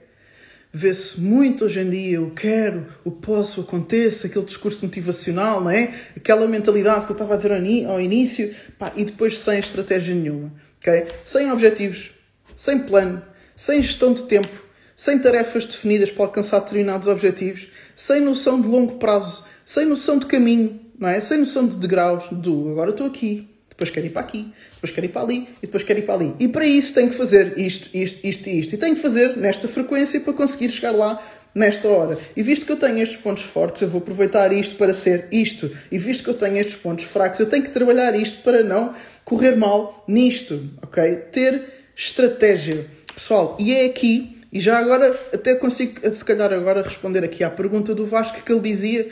vê-se 0.72 1.20
muito 1.20 1.66
hoje 1.66 1.80
em 1.80 1.90
dia 1.90 2.22
o 2.22 2.30
quero, 2.30 2.86
o 3.04 3.10
posso, 3.10 3.62
aconteça, 3.62 4.28
aquele 4.28 4.46
discurso 4.46 4.86
motivacional, 4.86 5.60
não 5.60 5.72
é? 5.72 5.92
Aquela 6.16 6.46
mentalidade 6.48 7.06
que 7.06 7.12
eu 7.12 7.16
estava 7.16 7.34
a 7.34 7.38
dizer 7.38 7.52
ao 7.88 8.00
início, 8.00 8.54
pá, 8.78 8.94
e 8.96 9.04
depois 9.04 9.40
sem 9.40 9.58
estratégia 9.58 10.14
nenhuma, 10.14 10.54
ok? 10.80 11.08
Sem 11.24 11.52
objetivos, 11.52 12.12
sem 12.56 12.78
plano, 12.78 13.24
sem 13.56 13.82
gestão 13.82 14.14
de 14.14 14.22
tempo, 14.24 14.66
sem 14.96 15.18
tarefas 15.18 15.66
definidas 15.66 16.12
para 16.12 16.26
alcançar 16.26 16.60
determinados 16.60 17.08
objetivos, 17.08 17.68
sem 17.96 18.22
noção 18.22 18.62
de 18.62 18.68
longo 18.68 19.00
prazo, 19.00 19.46
sem 19.66 19.88
noção 19.88 20.20
de 20.20 20.28
caminho, 20.28 20.80
não 20.98 21.10
é? 21.10 21.20
Sem 21.20 21.40
noção 21.40 21.68
de 21.68 21.78
degraus, 21.78 22.26
do 22.32 22.72
agora 22.72 22.92
estou 22.92 23.08
aqui, 23.08 23.48
depois 23.70 23.90
quero 23.90 24.08
ir 24.08 24.10
para 24.10 24.22
aqui, 24.22 24.52
depois 24.74 24.92
quero 24.92 25.06
ir 25.06 25.10
para 25.10 25.22
ali 25.22 25.48
e 25.62 25.68
depois 25.68 25.84
quero 25.84 26.00
ir 26.00 26.02
para 26.02 26.16
ali. 26.16 26.34
E 26.40 26.48
para 26.48 26.66
isso 26.66 26.94
tenho 26.94 27.10
que 27.10 27.16
fazer 27.16 27.58
isto, 27.58 27.96
isto, 27.96 28.26
isto 28.26 28.50
e 28.50 28.60
isto. 28.60 28.74
E 28.74 28.78
tenho 28.78 28.96
que 28.96 29.02
fazer 29.02 29.38
nesta 29.38 29.68
frequência 29.68 30.20
para 30.20 30.34
conseguir 30.34 30.70
chegar 30.70 30.92
lá 30.92 31.22
nesta 31.54 31.88
hora. 31.88 32.18
E 32.36 32.42
visto 32.42 32.66
que 32.66 32.72
eu 32.72 32.78
tenho 32.78 32.98
estes 33.00 33.18
pontos 33.20 33.44
fortes, 33.44 33.82
eu 33.82 33.88
vou 33.88 34.00
aproveitar 34.00 34.52
isto 34.52 34.76
para 34.76 34.94
ser 34.94 35.28
isto. 35.32 35.70
E 35.92 35.98
visto 36.00 36.24
que 36.24 36.30
eu 36.30 36.34
tenho 36.34 36.58
estes 36.58 36.76
pontos 36.76 37.06
fracos, 37.06 37.40
eu 37.40 37.48
tenho 37.48 37.64
que 37.64 37.72
trabalhar 37.72 38.16
isto 38.16 38.42
para 38.42 38.64
não 38.64 38.94
correr 39.24 39.56
mal 39.56 40.04
nisto, 40.08 40.70
ok? 40.82 41.16
Ter 41.32 41.62
estratégia. 41.96 42.86
Pessoal, 43.14 43.58
e 43.60 43.74
é 43.74 43.86
aqui, 43.86 44.38
e 44.54 44.60
já 44.60 44.78
agora 44.78 45.20
até 45.34 45.56
consigo, 45.56 46.00
se 46.12 46.24
calhar 46.24 46.54
agora, 46.54 46.82
responder 46.82 47.24
aqui 47.24 47.44
à 47.44 47.50
pergunta 47.50 47.94
do 47.94 48.06
Vasco 48.06 48.42
que 48.42 48.52
ele 48.52 48.62
dizia 48.62 49.10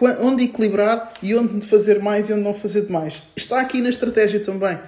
onde 0.00 0.44
equilibrar 0.44 1.12
e 1.22 1.34
onde 1.34 1.66
fazer 1.66 2.00
mais 2.00 2.28
e 2.28 2.32
onde 2.32 2.42
não 2.42 2.54
fazer 2.54 2.82
demais. 2.82 3.22
Está 3.36 3.60
aqui 3.60 3.80
na 3.80 3.88
estratégia 3.88 4.40
também. 4.40 4.78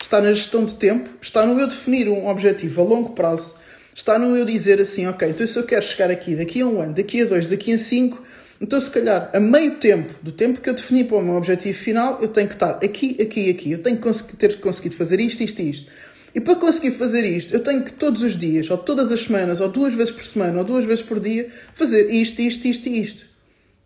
Está 0.00 0.20
na 0.20 0.32
gestão 0.32 0.64
de 0.64 0.74
tempo, 0.74 1.10
está 1.20 1.44
no 1.44 1.60
eu 1.60 1.66
definir 1.66 2.08
um 2.08 2.28
objetivo 2.28 2.80
a 2.80 2.84
longo 2.84 3.10
prazo, 3.10 3.54
está 3.94 4.18
no 4.18 4.36
eu 4.36 4.46
dizer 4.46 4.80
assim, 4.80 5.06
ok, 5.06 5.28
então 5.28 5.46
se 5.46 5.58
eu 5.58 5.64
quero 5.64 5.82
chegar 5.82 6.10
aqui 6.10 6.34
daqui 6.34 6.62
a 6.62 6.66
um 6.66 6.80
ano, 6.80 6.94
daqui 6.94 7.20
a 7.20 7.26
dois, 7.26 7.48
daqui 7.48 7.72
a 7.74 7.78
cinco, 7.78 8.22
então 8.60 8.80
se 8.80 8.90
calhar 8.90 9.30
a 9.32 9.40
meio 9.40 9.76
tempo 9.76 10.14
do 10.22 10.32
tempo 10.32 10.60
que 10.60 10.68
eu 10.68 10.74
defini 10.74 11.04
para 11.04 11.16
o 11.16 11.22
meu 11.22 11.34
objetivo 11.34 11.78
final, 11.78 12.18
eu 12.20 12.28
tenho 12.28 12.46
que 12.48 12.54
estar 12.54 12.78
aqui, 12.82 13.16
aqui 13.20 13.48
e 13.48 13.50
aqui. 13.50 13.72
Eu 13.72 13.82
tenho 13.82 13.98
que 13.98 14.36
ter 14.36 14.60
conseguido 14.60 14.94
fazer 14.96 15.18
isto, 15.18 15.42
isto 15.42 15.62
e 15.62 15.70
isto. 15.70 15.90
E 16.34 16.40
para 16.40 16.54
conseguir 16.54 16.92
fazer 16.92 17.24
isto, 17.24 17.52
eu 17.52 17.60
tenho 17.60 17.82
que 17.82 17.92
todos 17.92 18.22
os 18.22 18.36
dias, 18.36 18.70
ou 18.70 18.78
todas 18.78 19.10
as 19.10 19.22
semanas, 19.22 19.60
ou 19.60 19.68
duas 19.68 19.94
vezes 19.94 20.12
por 20.12 20.22
semana, 20.22 20.58
ou 20.58 20.64
duas 20.64 20.84
vezes 20.84 21.02
por 21.02 21.18
dia, 21.18 21.50
fazer 21.74 22.10
isto, 22.10 22.40
isto, 22.40 22.66
isto 22.68 22.88
e 22.88 23.00
isto. 23.00 23.24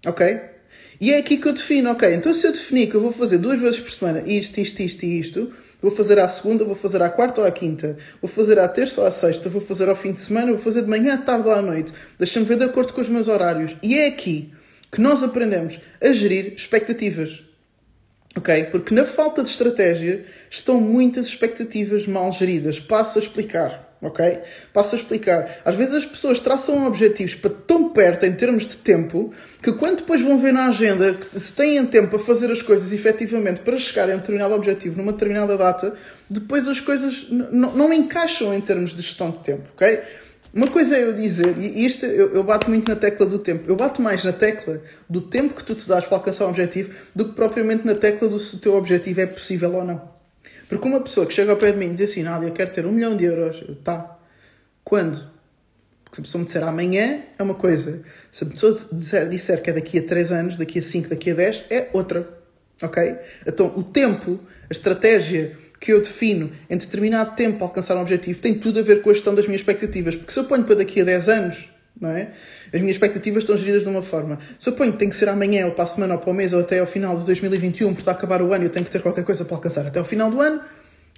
Ok? 0.05 0.53
E 1.01 1.13
é 1.13 1.19
aqui 1.19 1.37
que 1.37 1.49
eu 1.49 1.53
defino, 1.53 1.91
ok, 1.91 2.15
então 2.15 2.33
se 2.33 2.47
eu 2.47 2.52
definir 2.52 2.89
que 2.89 2.95
eu 2.95 3.00
vou 3.00 3.13
fazer 3.13 3.39
duas 3.39 3.61
vezes 3.61 3.80
por 3.80 3.91
semana 3.91 4.23
isto, 4.26 4.59
isto, 4.61 4.80
isto 4.80 5.04
e 5.04 5.19
isto, 5.19 5.52
vou 5.83 5.91
fazer 5.91 6.19
à 6.19 6.28
segunda, 6.28 6.65
vou 6.65 6.75
fazer 6.75 7.02
à 7.02 7.11
quarta 7.11 7.41
ou 7.41 7.47
à 7.47 7.50
quinta, 7.50 7.97
vou 8.23 8.30
fazer 8.30 8.59
à 8.59 8.69
terça 8.69 9.00
ou 9.00 9.07
à 9.07 9.11
sexta, 9.11 9.49
vou 9.49 9.61
fazer 9.61 9.89
ao 9.89 9.97
fim 9.97 10.13
de 10.13 10.21
semana, 10.21 10.52
vou 10.52 10.61
fazer 10.61 10.83
de 10.83 10.89
manhã, 10.89 11.15
à 11.15 11.19
tarde 11.19 11.49
ou 11.49 11.54
à 11.54 11.61
noite, 11.61 11.93
deixa-me 12.19 12.47
ver 12.47 12.57
de 12.57 12.65
acordo 12.65 12.93
com 12.93 13.00
os 13.00 13.09
meus 13.09 13.28
horários. 13.28 13.76
E 13.83 13.99
é 13.99 14.07
aqui 14.07 14.52
que 14.91 15.00
nós 15.00 15.23
aprendemos 15.23 15.80
a 16.00 16.13
gerir 16.13 16.54
expectativas. 16.54 17.43
Ok? 18.37 18.65
Porque 18.65 18.95
na 18.95 19.04
falta 19.04 19.43
de 19.43 19.50
estratégia 19.50 20.25
estão 20.50 20.80
muitas 20.80 21.26
expectativas 21.26 22.07
mal 22.07 22.33
geridas. 22.33 22.80
Passo 22.80 23.19
a 23.19 23.23
explicar 23.23 23.83
ok? 24.04 24.40
Passo 24.73 24.95
a 24.95 24.99
explicar. 24.99 25.60
Às 25.64 25.75
vezes 25.75 25.95
as 25.95 26.04
pessoas 26.04 26.38
traçam 26.38 26.86
objetivos 26.86 27.34
para 27.34 27.50
tão 27.50 27.88
perto 27.88 28.26
em 28.26 28.32
termos 28.34 28.67
de 28.67 28.76
tempo 28.76 29.32
que 29.62 29.73
quando 29.73 29.99
depois 29.99 30.21
vão 30.21 30.38
ver 30.38 30.52
na 30.52 30.67
agenda 30.67 31.14
que 31.14 31.40
se 31.40 31.54
têm 31.54 31.84
tempo 31.86 32.08
para 32.10 32.19
fazer 32.19 32.50
as 32.50 32.62
coisas 32.62 32.93
efetivamente 32.93 33.60
para 33.60 33.76
chegar 33.76 34.10
a 34.10 34.14
um 34.14 34.19
determinado 34.19 34.54
objetivo 34.54 34.97
numa 34.97 35.12
determinada 35.12 35.56
data, 35.56 35.95
depois 36.28 36.69
as 36.69 36.80
coisas 36.80 37.26
não 37.30 37.93
encaixam 37.93 38.54
em 38.54 38.60
termos 38.60 38.95
de 38.95 39.02
gestão 39.02 39.30
de 39.30 39.38
tempo, 39.38 39.64
ok? 39.75 40.02
Uma 40.52 40.69
coisa 40.69 40.97
é 40.97 41.02
eu 41.02 41.12
dizer, 41.12 41.58
e 41.58 41.84
isto 41.84 42.06
eu, 42.06 42.32
eu, 42.32 42.45
bato 42.45 42.71
muito 42.71 42.88
na 42.88 42.95
tecla 42.95 43.26
do 43.26 43.40
tempo, 43.40 43.64
eu 43.67 43.75
bato 43.75 44.00
mais 44.00 44.23
na 44.23 44.32
tecla 44.32 44.80
do 45.10 45.21
tempo 45.21 45.52
que 45.52 45.64
tu 45.64 45.75
te 45.75 45.88
dás 45.88 46.06
para 46.06 46.17
alcançar 46.17 46.47
um 46.47 46.50
objetivo 46.50 46.95
do 47.12 47.25
que 47.25 47.34
propriamente 47.34 47.84
na 47.84 47.95
tecla 47.97 48.28
do 48.28 48.38
se 48.38 48.54
o 48.54 48.58
teu 48.60 48.76
objetivo 48.76 49.21
é 49.21 49.26
possível 49.26 49.75
ou 49.75 49.84
não. 49.84 50.14
Porque 50.69 50.89
uma 50.89 51.00
pessoa 51.00 51.27
que 51.27 51.35
chega 51.35 51.50
ao 51.53 51.57
pé 51.57 51.73
de 51.73 51.79
mim 51.79 51.87
e 51.87 51.95
diz 51.95 52.11
assim, 52.11 52.23
Nádia, 52.23 52.49
eu 52.49 52.53
quero 52.53 52.71
ter 52.71 52.87
um 52.87 52.93
milhão 52.93 53.17
de 53.17 53.25
euros, 53.25 53.63
eu, 53.69 53.75
tá. 53.77 54.19
Quando? 54.83 55.19
Porque 56.05 56.17
se 56.17 56.21
a 56.21 56.23
pessoa 56.23 56.41
me 56.41 56.47
disser 56.47 56.63
amanhã, 56.63 57.23
é 57.39 57.43
uma 57.43 57.55
coisa. 57.55 58.03
Se 58.31 58.45
a 58.45 58.47
pessoa 58.47 58.77
disser, 58.93 59.29
disser 59.29 59.63
que 59.63 59.71
é 59.71 59.73
daqui 59.73 59.99
a 59.99 60.03
3 60.03 60.33
anos, 60.33 60.57
daqui 60.57 60.79
a 60.79 60.83
5, 60.83 61.09
daqui 61.09 61.31
a 61.31 61.35
10, 61.35 61.65
é 61.71 61.91
outra. 61.93 62.29
Ok? 62.83 63.17
Então, 63.47 63.73
o 63.77 63.83
tempo, 63.83 64.41
a 64.69 64.73
estratégia 64.73 65.57
que 65.81 65.93
eu 65.93 66.00
defino 66.00 66.50
em 66.69 66.77
determinado 66.77 67.37
tempo 67.37 67.59
para 67.59 67.67
alcançar 67.67 67.97
um 67.97 68.00
objetivo 68.00 68.41
tem 68.41 68.55
tudo 68.55 68.81
a 68.81 68.83
ver 68.83 69.03
com 69.03 69.11
a 69.11 69.13
gestão 69.13 69.35
das 69.35 69.47
minhas 69.47 69.61
expectativas. 69.61 70.15
Porque 70.15 70.33
se 70.33 70.39
eu 70.39 70.45
ponho 70.45 70.65
para 70.65 70.77
daqui 70.77 71.00
a 71.00 71.05
10 71.05 71.29
anos, 71.29 71.69
não 72.00 72.11
é? 72.11 72.33
As 72.73 72.80
minhas 72.80 72.97
expectativas 72.97 73.43
estão 73.43 73.57
geridas 73.57 73.83
de 73.83 73.89
uma 73.89 74.02
forma. 74.02 74.39
Se 74.59 74.69
eu 74.69 74.73
ponho 74.75 74.93
que 74.93 74.99
tem 74.99 75.09
que 75.09 75.15
ser 75.15 75.28
amanhã, 75.28 75.67
ou 75.67 75.73
para 75.73 75.85
a 75.85 75.87
semana, 75.87 76.15
ou 76.15 76.21
para 76.21 76.30
o 76.30 76.35
mês, 76.35 76.52
ou 76.52 76.61
até 76.61 76.80
ao 76.80 76.87
final 76.87 77.17
de 77.17 77.25
2021, 77.25 77.89
porque 77.89 78.00
está 78.00 78.13
a 78.13 78.15
acabar 78.15 78.43
o 78.43 78.52
ano 78.52 78.65
e 78.65 78.67
eu 78.67 78.71
tenho 78.71 78.85
que 78.85 78.91
ter 78.91 79.00
qualquer 79.00 79.25
coisa 79.25 79.45
para 79.45 79.57
alcançar 79.57 79.87
até 79.87 79.99
ao 79.99 80.04
final 80.04 80.30
do 80.30 80.41
ano, 80.41 80.61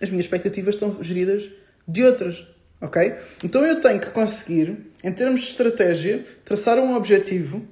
as 0.01 0.11
minhas 0.11 0.27
expectativas 0.27 0.75
estão 0.75 1.03
geridas 1.03 1.49
de 1.89 2.05
outras. 2.05 2.47
Ok? 2.81 3.15
Então 3.43 3.65
eu 3.65 3.81
tenho 3.81 3.99
que 3.99 4.11
conseguir, 4.11 4.77
em 5.03 5.13
termos 5.13 5.41
de 5.41 5.47
estratégia, 5.47 6.25
traçar 6.45 6.79
um 6.79 6.95
objetivo 6.95 7.67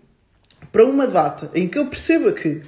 para 0.73 0.87
uma 0.87 1.07
data 1.07 1.51
em 1.55 1.69
que 1.69 1.79
eu 1.79 1.87
perceba 1.87 2.33
que 2.33 2.63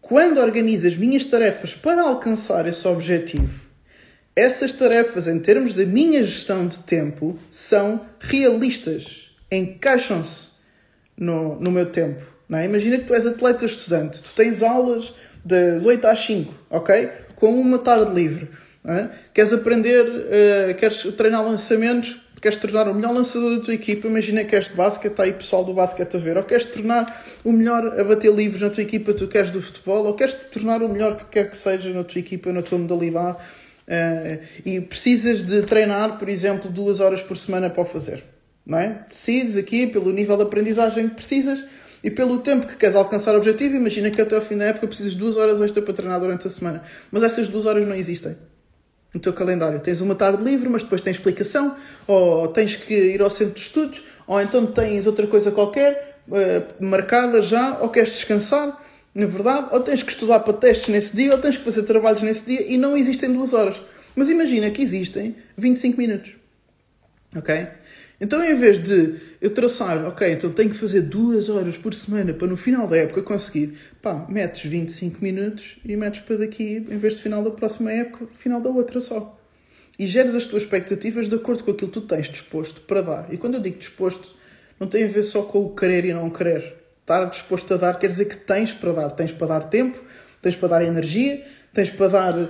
quando 0.00 0.40
organizo 0.40 0.86
as 0.86 0.96
minhas 0.96 1.24
tarefas 1.24 1.74
para 1.74 2.02
alcançar 2.02 2.66
esse 2.66 2.86
objetivo, 2.86 3.66
essas 4.36 4.72
tarefas, 4.72 5.26
em 5.26 5.40
termos 5.40 5.74
da 5.74 5.84
minha 5.84 6.22
gestão 6.22 6.68
de 6.68 6.78
tempo, 6.80 7.38
são 7.50 8.06
realistas 8.20 9.27
encaixam-se 9.50 10.50
no, 11.16 11.58
no 11.60 11.70
meu 11.70 11.86
tempo. 11.86 12.22
Não 12.48 12.58
é? 12.58 12.64
Imagina 12.64 12.98
que 12.98 13.04
tu 13.04 13.14
és 13.14 13.26
atleta 13.26 13.64
estudante, 13.64 14.22
tu 14.22 14.30
tens 14.34 14.62
aulas 14.62 15.12
das 15.44 15.84
8 15.84 16.06
às 16.06 16.20
5, 16.20 16.54
ok? 16.70 17.10
Com 17.36 17.60
uma 17.60 17.78
tarde 17.78 18.12
livre. 18.14 18.48
É? 18.84 19.08
Queres 19.34 19.52
aprender, 19.52 20.06
uh, 20.06 20.74
queres 20.76 21.02
treinar 21.14 21.44
lançamentos, 21.44 22.16
queres 22.40 22.56
tornar 22.56 22.88
o 22.88 22.94
melhor 22.94 23.12
lançador 23.12 23.58
da 23.58 23.62
tua 23.62 23.74
equipa, 23.74 24.06
imagina 24.06 24.44
que 24.44 24.56
és 24.56 24.68
de 24.68 24.74
basquete, 24.74 25.10
está 25.10 25.24
aí 25.24 25.32
pessoal 25.32 25.62
do 25.62 25.74
basquete 25.74 26.16
a 26.16 26.18
ver, 26.18 26.38
ou 26.38 26.44
queres 26.44 26.64
tornar 26.64 27.22
o 27.44 27.52
melhor 27.52 28.00
a 28.00 28.04
bater 28.04 28.32
livros 28.32 28.62
na 28.62 28.70
tua 28.70 28.82
equipa, 28.82 29.12
tu 29.12 29.28
queres 29.28 29.50
do 29.50 29.60
futebol, 29.60 30.06
ou 30.06 30.14
queres 30.14 30.34
te 30.34 30.46
tornar 30.46 30.82
o 30.82 30.88
melhor 30.88 31.16
que 31.18 31.24
quer 31.26 31.50
que 31.50 31.56
seja 31.56 31.92
na 31.92 32.02
tua 32.02 32.20
equipa, 32.20 32.50
na 32.50 32.62
tua 32.62 32.78
modalidade, 32.78 33.36
uh, 33.36 34.44
e 34.64 34.80
precisas 34.80 35.44
de 35.44 35.62
treinar, 35.62 36.18
por 36.18 36.30
exemplo, 36.30 36.70
duas 36.70 37.00
horas 37.00 37.20
por 37.20 37.36
semana 37.36 37.68
para 37.68 37.82
o 37.82 37.84
fazer 37.84 38.22
não 38.68 38.78
é? 38.78 39.04
Decides 39.08 39.56
aqui 39.56 39.86
pelo 39.86 40.12
nível 40.12 40.36
de 40.36 40.42
aprendizagem 40.42 41.08
que 41.08 41.14
precisas 41.14 41.64
e 42.04 42.10
pelo 42.10 42.38
tempo 42.40 42.66
que 42.66 42.76
queres 42.76 42.94
alcançar 42.94 43.34
o 43.34 43.38
objetivo. 43.38 43.74
Imagina 43.74 44.10
que 44.10 44.20
até 44.20 44.36
ao 44.36 44.42
fim 44.42 44.58
da 44.58 44.66
época 44.66 44.86
precisas 44.86 45.12
de 45.12 45.18
duas 45.18 45.38
horas 45.38 45.58
extra 45.62 45.82
para 45.82 45.94
treinar 45.94 46.20
durante 46.20 46.46
a 46.46 46.50
semana. 46.50 46.84
Mas 47.10 47.22
essas 47.22 47.48
duas 47.48 47.64
horas 47.64 47.88
não 47.88 47.96
existem 47.96 48.36
no 49.12 49.18
teu 49.18 49.32
calendário. 49.32 49.80
Tens 49.80 50.02
uma 50.02 50.14
tarde 50.14 50.44
livre, 50.44 50.68
mas 50.68 50.82
depois 50.82 51.00
tens 51.00 51.16
explicação, 51.16 51.76
ou 52.06 52.48
tens 52.48 52.76
que 52.76 52.94
ir 52.94 53.22
ao 53.22 53.30
centro 53.30 53.54
de 53.54 53.60
estudos, 53.60 54.02
ou 54.26 54.38
então 54.38 54.66
tens 54.66 55.06
outra 55.06 55.26
coisa 55.26 55.50
qualquer 55.50 56.20
uh, 56.28 56.84
marcada 56.84 57.40
já, 57.40 57.78
ou 57.80 57.88
queres 57.88 58.10
descansar, 58.10 58.84
na 59.14 59.24
verdade, 59.24 59.68
ou 59.72 59.80
tens 59.80 60.02
que 60.02 60.12
estudar 60.12 60.40
para 60.40 60.52
testes 60.52 60.88
nesse 60.88 61.16
dia, 61.16 61.32
ou 61.32 61.38
tens 61.38 61.56
que 61.56 61.64
fazer 61.64 61.84
trabalhos 61.84 62.20
nesse 62.20 62.44
dia, 62.44 62.70
e 62.70 62.76
não 62.76 62.96
existem 62.98 63.32
duas 63.32 63.54
horas. 63.54 63.80
Mas 64.14 64.28
imagina 64.28 64.70
que 64.70 64.82
existem 64.82 65.36
25 65.56 65.96
minutos. 65.96 66.32
Ok? 67.34 67.66
Então, 68.20 68.42
em 68.42 68.54
vez 68.54 68.82
de 68.82 69.14
eu 69.40 69.50
traçar, 69.50 70.04
ok, 70.04 70.32
então 70.32 70.50
tenho 70.50 70.70
que 70.70 70.76
fazer 70.76 71.02
duas 71.02 71.48
horas 71.48 71.76
por 71.76 71.94
semana 71.94 72.32
para 72.32 72.48
no 72.48 72.56
final 72.56 72.88
da 72.88 72.96
época 72.96 73.22
conseguir, 73.22 73.78
pá, 74.02 74.26
metes 74.28 74.68
25 74.68 75.22
minutos 75.22 75.78
e 75.84 75.96
metes 75.96 76.20
para 76.22 76.36
daqui, 76.36 76.84
em 76.90 76.98
vez 76.98 77.16
de 77.16 77.22
final 77.22 77.42
da 77.44 77.50
próxima 77.50 77.92
época, 77.92 78.26
final 78.34 78.60
da 78.60 78.70
outra 78.70 78.98
só. 78.98 79.38
E 79.96 80.06
geres 80.06 80.34
as 80.34 80.44
tuas 80.44 80.64
expectativas 80.64 81.28
de 81.28 81.36
acordo 81.36 81.62
com 81.62 81.70
aquilo 81.70 81.90
que 81.90 82.00
tu 82.00 82.06
tens 82.06 82.28
disposto 82.28 82.80
para 82.82 83.02
dar. 83.02 83.32
E 83.32 83.36
quando 83.36 83.54
eu 83.54 83.60
digo 83.60 83.78
disposto, 83.78 84.34
não 84.80 84.88
tem 84.88 85.04
a 85.04 85.08
ver 85.08 85.22
só 85.22 85.42
com 85.42 85.64
o 85.64 85.74
querer 85.74 86.04
e 86.04 86.12
não 86.12 86.28
querer. 86.30 86.76
Estar 87.00 87.24
disposto 87.26 87.74
a 87.74 87.76
dar 87.76 87.98
quer 87.98 88.08
dizer 88.08 88.26
que 88.26 88.36
tens 88.36 88.72
para 88.72 88.92
dar. 88.92 89.10
Tens 89.10 89.32
para 89.32 89.46
dar 89.46 89.60
tempo, 89.62 89.98
tens 90.40 90.54
para 90.54 90.68
dar 90.68 90.84
energia, 90.84 91.44
tens 91.72 91.90
para 91.90 92.08
dar 92.08 92.38
uh, 92.38 92.48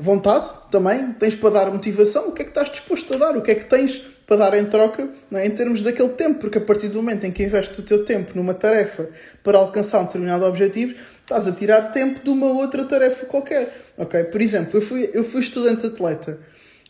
vontade 0.00 0.48
também, 0.70 1.12
tens 1.12 1.34
para 1.34 1.50
dar 1.50 1.70
motivação. 1.70 2.28
O 2.28 2.32
que 2.32 2.42
é 2.42 2.44
que 2.44 2.50
estás 2.50 2.70
disposto 2.70 3.14
a 3.14 3.18
dar? 3.18 3.36
O 3.36 3.42
que 3.42 3.52
é 3.52 3.54
que 3.54 3.66
tens 3.66 4.04
para 4.28 4.36
dar 4.36 4.54
em 4.58 4.66
troca 4.66 5.08
é? 5.32 5.46
em 5.46 5.50
termos 5.50 5.82
daquele 5.82 6.10
tempo? 6.10 6.38
Porque 6.38 6.58
a 6.58 6.60
partir 6.60 6.88
do 6.88 6.96
momento 6.96 7.24
em 7.24 7.32
que 7.32 7.42
investes 7.42 7.78
o 7.78 7.82
teu 7.82 8.04
tempo 8.04 8.32
numa 8.34 8.52
tarefa 8.52 9.08
para 9.42 9.56
alcançar 9.56 10.00
um 10.00 10.04
determinado 10.04 10.44
objetivo, 10.44 10.94
estás 11.22 11.48
a 11.48 11.52
tirar 11.52 11.90
tempo 11.92 12.22
de 12.22 12.28
uma 12.28 12.46
outra 12.46 12.84
tarefa 12.84 13.24
qualquer. 13.24 13.74
Okay? 13.96 14.24
Por 14.24 14.42
exemplo, 14.42 14.76
eu 14.76 14.82
fui, 14.82 15.10
eu 15.14 15.24
fui 15.24 15.40
estudante 15.40 15.86
atleta. 15.86 16.38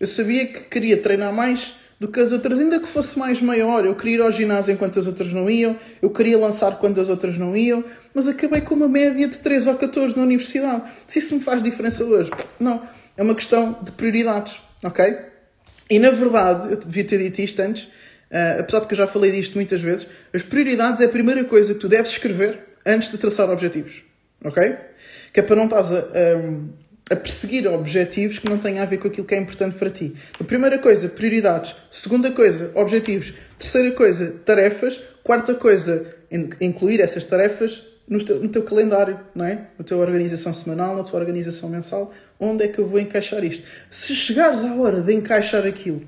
Eu 0.01 0.07
sabia 0.09 0.49
que 0.49 0.63
queria 0.63 0.97
treinar 0.97 1.33
mais 1.33 1.77
do 2.01 2.09
que 2.09 2.19
as 2.19 2.33
outras, 2.33 2.59
ainda 2.59 2.81
que 2.81 2.89
fosse 2.89 3.17
mais 3.17 3.41
maior. 3.41 3.87
Eu 3.87 3.95
queria 3.95 4.17
ir 4.17 4.21
ao 4.21 4.33
ginásio 4.33 4.73
enquanto 4.75 4.99
as 4.99 5.07
outras 5.07 5.33
não 5.33 5.49
iam, 5.49 5.77
eu 6.03 6.11
queria 6.11 6.39
lançar 6.39 6.77
quando 6.79 7.01
as 7.01 7.09
outras 7.09 7.39
não 7.39 7.57
iam, 7.57 7.85
mas 8.13 8.29
acabei 8.29 8.63
com 8.63 8.75
uma 8.75 8.89
média 8.89 9.29
de 9.29 9.39
3 9.39 9.69
ou 9.69 9.75
14 9.77 10.17
na 10.17 10.23
universidade. 10.23 10.83
Se 11.07 11.21
isso 11.21 11.35
me 11.35 11.41
faz 11.41 11.63
diferença 11.63 12.05
hoje? 12.05 12.31
Não. 12.59 12.83
É 13.17 13.23
uma 13.23 13.35
questão 13.35 13.77
de 13.83 13.93
prioridades, 13.93 14.61
ok? 14.85 15.28
E 15.91 15.99
na 15.99 16.11
verdade, 16.11 16.71
eu 16.71 16.77
devia 16.77 17.05
ter 17.05 17.19
dito 17.19 17.41
isto 17.41 17.61
antes, 17.61 17.85
uh, 17.85 18.61
apesar 18.61 18.81
de 18.81 18.87
que 18.87 18.95
eu 18.95 18.99
já 18.99 19.07
falei 19.07 19.33
disto 19.33 19.55
muitas 19.55 19.81
vezes, 19.81 20.07
as 20.33 20.43
prioridades 20.43 21.01
é 21.01 21.07
a 21.07 21.09
primeira 21.09 21.45
coisa 21.45 21.75
que 21.75 21.81
tu 21.81 21.89
deves 21.89 22.13
escrever 22.13 22.59
antes 22.85 23.11
de 23.11 23.19
traçar 23.19 23.51
objetivos, 23.51 24.03
ok? 24.45 24.77
Que 25.33 25.41
é 25.41 25.43
para 25.43 25.57
não 25.57 25.65
estás 25.65 25.93
a. 25.93 26.05
Um, 26.37 26.69
a 27.11 27.17
perseguir 27.17 27.67
objetivos 27.67 28.39
que 28.39 28.49
não 28.49 28.59
têm 28.59 28.81
a 28.81 28.85
ver 28.85 28.99
com 28.99 29.09
aquilo 29.09 29.27
que 29.27 29.35
é 29.35 29.39
importante 29.39 29.77
para 29.77 29.91
ti. 29.91 30.15
A 30.39 30.45
primeira 30.45 30.79
coisa, 30.79 31.09
prioridades. 31.09 31.75
Segunda 31.91 32.31
coisa, 32.33 32.71
objetivos. 32.75 33.33
Terceira 33.59 33.93
coisa, 33.93 34.35
tarefas. 34.45 35.01
Quarta 35.25 35.55
coisa, 35.55 36.07
incluir 36.61 37.01
essas 37.01 37.25
tarefas 37.25 37.83
no 38.09 38.23
teu, 38.23 38.41
no 38.41 38.49
teu 38.49 38.63
calendário, 38.63 39.21
não 39.35 39.45
é? 39.45 39.69
Na 39.79 39.85
tua 39.85 39.99
organização 39.99 40.55
semanal, 40.55 40.97
na 40.97 41.05
tua 41.05 41.21
organização 41.21 41.69
mensal. 41.69 42.13
Onde 42.41 42.65
é 42.65 42.69
que 42.69 42.79
eu 42.79 42.87
vou 42.87 42.99
encaixar 42.99 43.45
isto? 43.45 43.65
Se 43.91 44.15
chegares 44.15 44.61
à 44.61 44.75
hora 44.75 45.03
de 45.03 45.13
encaixar 45.13 45.67
aquilo 45.67 46.03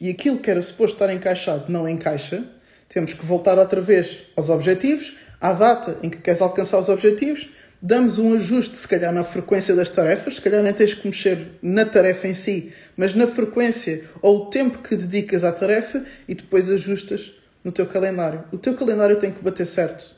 e 0.00 0.10
aquilo 0.10 0.38
que 0.38 0.50
era 0.50 0.62
suposto 0.62 0.94
estar 0.94 1.12
encaixado 1.12 1.70
não 1.70 1.88
encaixa, 1.88 2.44
temos 2.88 3.12
que 3.12 3.24
voltar 3.26 3.58
outra 3.58 3.80
vez 3.80 4.22
aos 4.36 4.48
objetivos, 4.48 5.16
à 5.40 5.52
data 5.52 5.98
em 6.02 6.08
que 6.08 6.18
queres 6.18 6.40
alcançar 6.40 6.78
os 6.78 6.88
objetivos 6.88 7.48
damos 7.80 8.18
um 8.18 8.34
ajuste, 8.34 8.76
se 8.76 8.88
calhar, 8.88 9.12
na 9.12 9.22
frequência 9.22 9.74
das 9.74 9.90
tarefas, 9.90 10.36
se 10.36 10.40
calhar 10.40 10.62
nem 10.62 10.72
tens 10.72 10.94
que 10.94 11.06
mexer 11.06 11.46
na 11.62 11.84
tarefa 11.84 12.26
em 12.26 12.34
si, 12.34 12.72
mas 12.96 13.14
na 13.14 13.28
frequência 13.28 14.02
ou 14.22 14.38
o 14.38 14.46
tempo 14.46 14.78
que 14.78 14.96
dedicas 14.96 15.44
à 15.44 15.52
tarefa 15.52 16.04
e 16.26 16.34
depois 16.34 16.70
ajustas 16.70 17.32
no 17.62 17.70
teu 17.70 17.86
calendário. 17.86 18.44
O 18.50 18.58
teu 18.58 18.74
calendário 18.74 19.20
tem 19.20 19.30
que 19.30 19.42
bater 19.42 19.66
certo, 19.66 20.15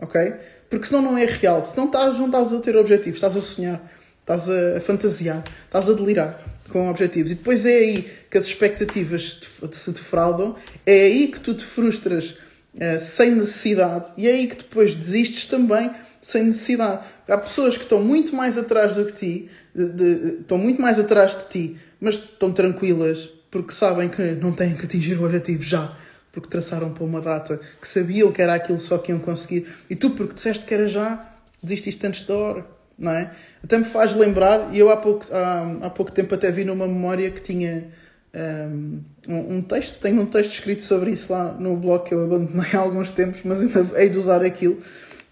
ok? 0.00 0.34
Porque 0.68 0.86
senão 0.86 1.02
não 1.02 1.18
é 1.18 1.24
real. 1.24 1.64
Se 1.64 1.76
não 1.76 1.86
estás, 1.86 2.18
não 2.18 2.26
estás 2.26 2.52
a 2.52 2.60
ter 2.60 2.76
objetivos, 2.76 3.16
estás 3.16 3.36
a 3.36 3.40
sonhar, 3.40 3.92
estás 4.20 4.48
a 4.48 4.80
fantasiar, 4.80 5.44
estás 5.66 5.88
a 5.88 5.92
delirar 5.92 6.40
com 6.68 6.88
objetivos. 6.88 7.30
E 7.30 7.34
depois 7.34 7.64
é 7.66 7.76
aí 7.76 8.10
que 8.30 8.38
as 8.38 8.44
expectativas 8.44 9.40
se 9.72 9.90
defraudam, 9.92 10.56
é 10.84 11.02
aí 11.02 11.28
que 11.28 11.40
tu 11.40 11.54
te 11.54 11.64
frustras 11.64 12.36
uh, 12.74 12.98
sem 12.98 13.32
necessidade 13.32 14.12
e 14.16 14.26
é 14.26 14.32
aí 14.32 14.46
que 14.46 14.56
depois 14.56 14.94
desistes 14.94 15.46
também 15.46 15.90
sem 16.20 16.44
necessidade. 16.44 17.04
Há 17.28 17.38
pessoas 17.38 17.76
que 17.76 17.82
estão 17.82 18.02
muito 18.02 18.34
mais 18.34 18.56
atrás 18.56 18.94
do 18.94 19.04
que 19.04 19.12
ti, 19.12 19.50
de, 19.74 19.88
de, 19.90 20.40
estão 20.40 20.56
muito 20.56 20.80
mais 20.80 20.98
atrás 20.98 21.36
de 21.36 21.48
ti, 21.48 21.76
mas 22.00 22.14
estão 22.14 22.50
tranquilas 22.50 23.30
porque 23.50 23.72
sabem 23.72 24.08
que 24.08 24.32
não 24.32 24.50
têm 24.50 24.74
que 24.74 24.84
atingir 24.84 25.16
o 25.16 25.24
objetivo 25.24 25.62
já, 25.62 25.96
porque 26.34 26.48
traçaram 26.48 26.90
para 26.90 27.04
uma 27.04 27.20
data 27.20 27.60
que 27.80 27.86
sabiam 27.86 28.32
que 28.32 28.42
era 28.42 28.54
aquilo 28.54 28.80
só 28.80 28.98
que 28.98 29.12
iam 29.12 29.20
conseguir, 29.20 29.68
e 29.88 29.94
tu, 29.94 30.10
porque 30.10 30.34
disseste 30.34 30.66
que 30.66 30.74
era 30.74 30.86
já, 30.86 31.32
desististe 31.62 32.04
antes 32.06 32.24
da 32.24 32.34
hora, 32.34 32.66
não 32.98 33.12
é? 33.12 33.30
Até 33.62 33.78
me 33.78 33.84
faz 33.84 34.14
lembrar, 34.16 34.74
e 34.74 34.78
eu 34.78 34.90
há 34.90 34.96
pouco, 34.96 35.26
há, 35.32 35.86
há 35.86 35.90
pouco 35.90 36.10
tempo 36.10 36.34
até 36.34 36.50
vi 36.50 36.64
numa 36.64 36.86
memória 36.86 37.30
que 37.30 37.40
tinha 37.40 37.88
um, 39.28 39.56
um 39.56 39.62
texto, 39.62 40.00
tenho 40.00 40.20
um 40.20 40.26
texto 40.26 40.52
escrito 40.52 40.82
sobre 40.82 41.12
isso 41.12 41.32
lá 41.32 41.52
no 41.52 41.76
blog 41.76 42.04
que 42.04 42.14
eu 42.14 42.24
abandonei 42.24 42.70
há 42.74 42.78
alguns 42.78 43.10
tempos, 43.10 43.42
mas 43.44 43.60
ainda 43.60 43.86
hei 43.98 44.08
de 44.08 44.18
usar 44.18 44.44
aquilo 44.44 44.78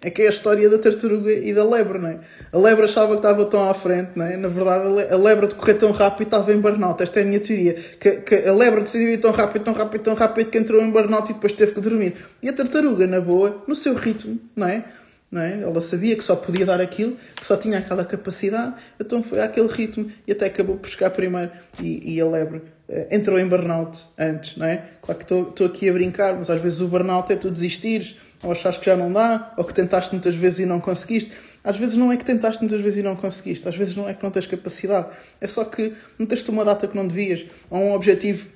é 0.04 0.10
que 0.10 0.22
é 0.22 0.26
a 0.26 0.30
história 0.30 0.68
da 0.68 0.78
tartaruga 0.78 1.32
e 1.32 1.54
da 1.54 1.64
lebre, 1.64 1.98
não 1.98 2.08
é? 2.08 2.18
A 2.52 2.58
lebre 2.58 2.84
achava 2.84 3.12
que 3.12 3.18
estava 3.18 3.44
tão 3.44 3.70
à 3.70 3.72
frente, 3.72 4.10
não 4.16 4.24
é? 4.24 4.36
Na 4.36 4.48
verdade, 4.48 4.84
a 5.12 5.16
lebre 5.16 5.46
de 5.46 5.54
correr 5.54 5.74
tão 5.74 5.92
rápido 5.92 6.26
estava 6.26 6.52
em 6.52 6.58
burnout. 6.58 7.00
Esta 7.00 7.20
é 7.20 7.22
a 7.22 7.26
minha 7.26 7.38
teoria. 7.38 7.74
Que, 8.00 8.16
que 8.16 8.34
a 8.34 8.52
lebre 8.52 8.80
decidiu 8.80 9.10
ir 9.10 9.18
tão 9.18 9.30
rápido, 9.30 9.62
tão 9.64 9.72
rápido, 9.72 10.02
tão 10.02 10.14
rápido 10.14 10.50
que 10.50 10.58
entrou 10.58 10.82
em 10.82 10.90
burnout 10.90 11.30
e 11.30 11.34
depois 11.34 11.52
teve 11.52 11.72
que 11.72 11.80
dormir. 11.80 12.16
E 12.42 12.48
a 12.48 12.52
tartaruga, 12.52 13.06
na 13.06 13.20
boa, 13.20 13.62
no 13.68 13.76
seu 13.76 13.94
ritmo, 13.94 14.40
não 14.56 14.66
é? 14.66 14.84
Não 15.30 15.40
é? 15.40 15.62
Ela 15.62 15.80
sabia 15.80 16.16
que 16.16 16.24
só 16.24 16.34
podia 16.34 16.66
dar 16.66 16.80
aquilo, 16.80 17.16
que 17.36 17.46
só 17.46 17.56
tinha 17.56 17.78
aquela 17.78 18.04
capacidade, 18.04 18.74
então 19.00 19.22
foi 19.22 19.40
àquele 19.40 19.68
ritmo 19.68 20.10
e 20.26 20.32
até 20.32 20.46
acabou 20.46 20.76
por 20.76 20.90
chegar 20.90 21.10
primeiro. 21.10 21.50
E, 21.80 22.16
e 22.16 22.20
a 22.20 22.26
lebre 22.26 22.58
uh, 22.58 23.06
entrou 23.10 23.38
em 23.38 23.46
burnout 23.46 23.98
antes, 24.18 24.56
não 24.56 24.66
é? 24.66 24.84
Claro 25.00 25.24
que 25.24 25.32
estou 25.32 25.66
aqui 25.66 25.88
a 25.88 25.92
brincar, 25.92 26.34
mas 26.36 26.50
às 26.50 26.60
vezes 26.60 26.80
o 26.82 26.88
burnout 26.88 27.32
é 27.32 27.36
tu 27.36 27.50
desistires 27.50 28.16
ou 28.42 28.52
achaste 28.52 28.80
que 28.80 28.86
já 28.86 28.96
não 28.96 29.12
dá, 29.12 29.52
ou 29.56 29.64
que 29.64 29.72
tentaste 29.72 30.12
muitas 30.12 30.34
vezes 30.34 30.60
e 30.60 30.66
não 30.66 30.80
conseguiste. 30.80 31.32
Às 31.62 31.76
vezes 31.76 31.96
não 31.96 32.10
é 32.10 32.16
que 32.16 32.24
tentaste 32.24 32.60
muitas 32.60 32.80
vezes 32.80 32.98
e 32.98 33.02
não 33.02 33.14
conseguiste, 33.14 33.68
às 33.68 33.76
vezes 33.76 33.94
não 33.94 34.08
é 34.08 34.14
que 34.14 34.22
não 34.22 34.30
tens 34.30 34.46
capacidade, 34.46 35.08
é 35.40 35.46
só 35.46 35.64
que 35.64 35.94
tens 36.28 36.48
uma 36.48 36.64
data 36.64 36.88
que 36.88 36.96
não 36.96 37.06
devias, 37.06 37.44
ou 37.70 37.78
um 37.78 37.94
objetivo, 37.94 38.48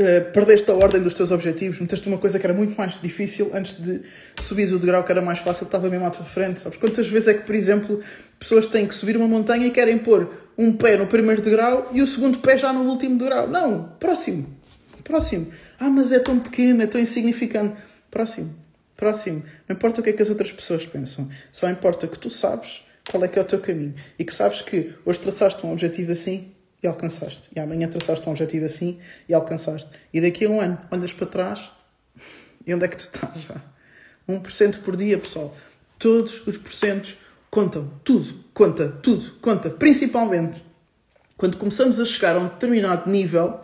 uh, 0.00 0.32
perdeste 0.32 0.68
a 0.70 0.74
ordem 0.74 1.00
dos 1.00 1.14
teus 1.14 1.30
objetivos, 1.30 1.78
meteste 1.78 2.08
uma 2.08 2.18
coisa 2.18 2.38
que 2.38 2.46
era 2.46 2.54
muito 2.54 2.76
mais 2.76 3.00
difícil 3.00 3.52
antes 3.54 3.80
de 3.80 4.00
subir 4.40 4.72
o 4.72 4.78
degrau 4.78 5.04
que 5.04 5.12
era 5.12 5.22
mais 5.22 5.38
fácil, 5.38 5.66
que 5.66 5.68
estava 5.68 5.88
mesmo 5.88 6.06
à 6.06 6.10
tua 6.10 6.24
frente. 6.24 6.58
Sabes 6.58 6.78
quantas 6.78 7.06
vezes 7.06 7.28
é 7.28 7.34
que, 7.34 7.44
por 7.44 7.54
exemplo, 7.54 8.00
pessoas 8.38 8.66
têm 8.66 8.86
que 8.86 8.94
subir 8.94 9.16
uma 9.16 9.28
montanha 9.28 9.66
e 9.66 9.70
querem 9.70 9.98
pôr 9.98 10.28
um 10.58 10.72
pé 10.72 10.96
no 10.96 11.06
primeiro 11.06 11.40
degrau 11.40 11.90
e 11.92 12.02
o 12.02 12.06
segundo 12.06 12.38
pé 12.38 12.58
já 12.58 12.72
no 12.72 12.82
último 12.90 13.16
degrau? 13.16 13.48
Não, 13.48 13.92
próximo, 14.00 14.46
próximo. 15.04 15.52
Ah, 15.78 15.88
mas 15.88 16.10
é 16.10 16.18
tão 16.18 16.40
pequeno, 16.40 16.82
é 16.82 16.86
tão 16.86 17.00
insignificante. 17.00 17.74
Próximo. 18.10 18.59
Próximo. 19.00 19.42
Não 19.66 19.74
importa 19.74 20.02
o 20.02 20.04
que 20.04 20.10
é 20.10 20.12
que 20.12 20.20
as 20.20 20.28
outras 20.28 20.52
pessoas 20.52 20.84
pensam. 20.84 21.26
Só 21.50 21.70
importa 21.70 22.06
que 22.06 22.18
tu 22.18 22.28
sabes 22.28 22.84
qual 23.10 23.24
é 23.24 23.28
que 23.28 23.38
é 23.38 23.42
o 23.42 23.44
teu 23.46 23.58
caminho. 23.58 23.94
E 24.18 24.24
que 24.26 24.34
sabes 24.34 24.60
que 24.60 24.92
hoje 25.06 25.18
traçaste 25.18 25.64
um 25.66 25.72
objetivo 25.72 26.12
assim 26.12 26.52
e 26.82 26.86
alcançaste. 26.86 27.48
E 27.56 27.58
amanhã 27.58 27.88
traçaste 27.88 28.28
um 28.28 28.32
objetivo 28.32 28.66
assim 28.66 29.00
e 29.26 29.32
alcançaste. 29.32 29.90
E 30.12 30.20
daqui 30.20 30.44
a 30.44 30.50
um 30.50 30.60
ano 30.60 30.78
olhas 30.90 31.14
para 31.14 31.26
trás 31.26 31.70
e 32.66 32.74
onde 32.74 32.84
é 32.84 32.88
que 32.88 32.98
tu 32.98 33.04
estás 33.04 33.40
já? 33.40 33.64
1% 34.28 34.82
por 34.82 34.94
dia, 34.96 35.16
pessoal. 35.16 35.56
Todos 35.98 36.46
os 36.46 36.58
porcentos 36.58 37.16
contam. 37.50 37.90
Tudo 38.04 38.44
conta. 38.52 38.86
Tudo 39.02 39.32
conta. 39.40 39.70
Principalmente 39.70 40.62
quando 41.38 41.56
começamos 41.56 41.98
a 41.98 42.04
chegar 42.04 42.36
a 42.36 42.38
um 42.38 42.48
determinado 42.48 43.10
nível 43.10 43.60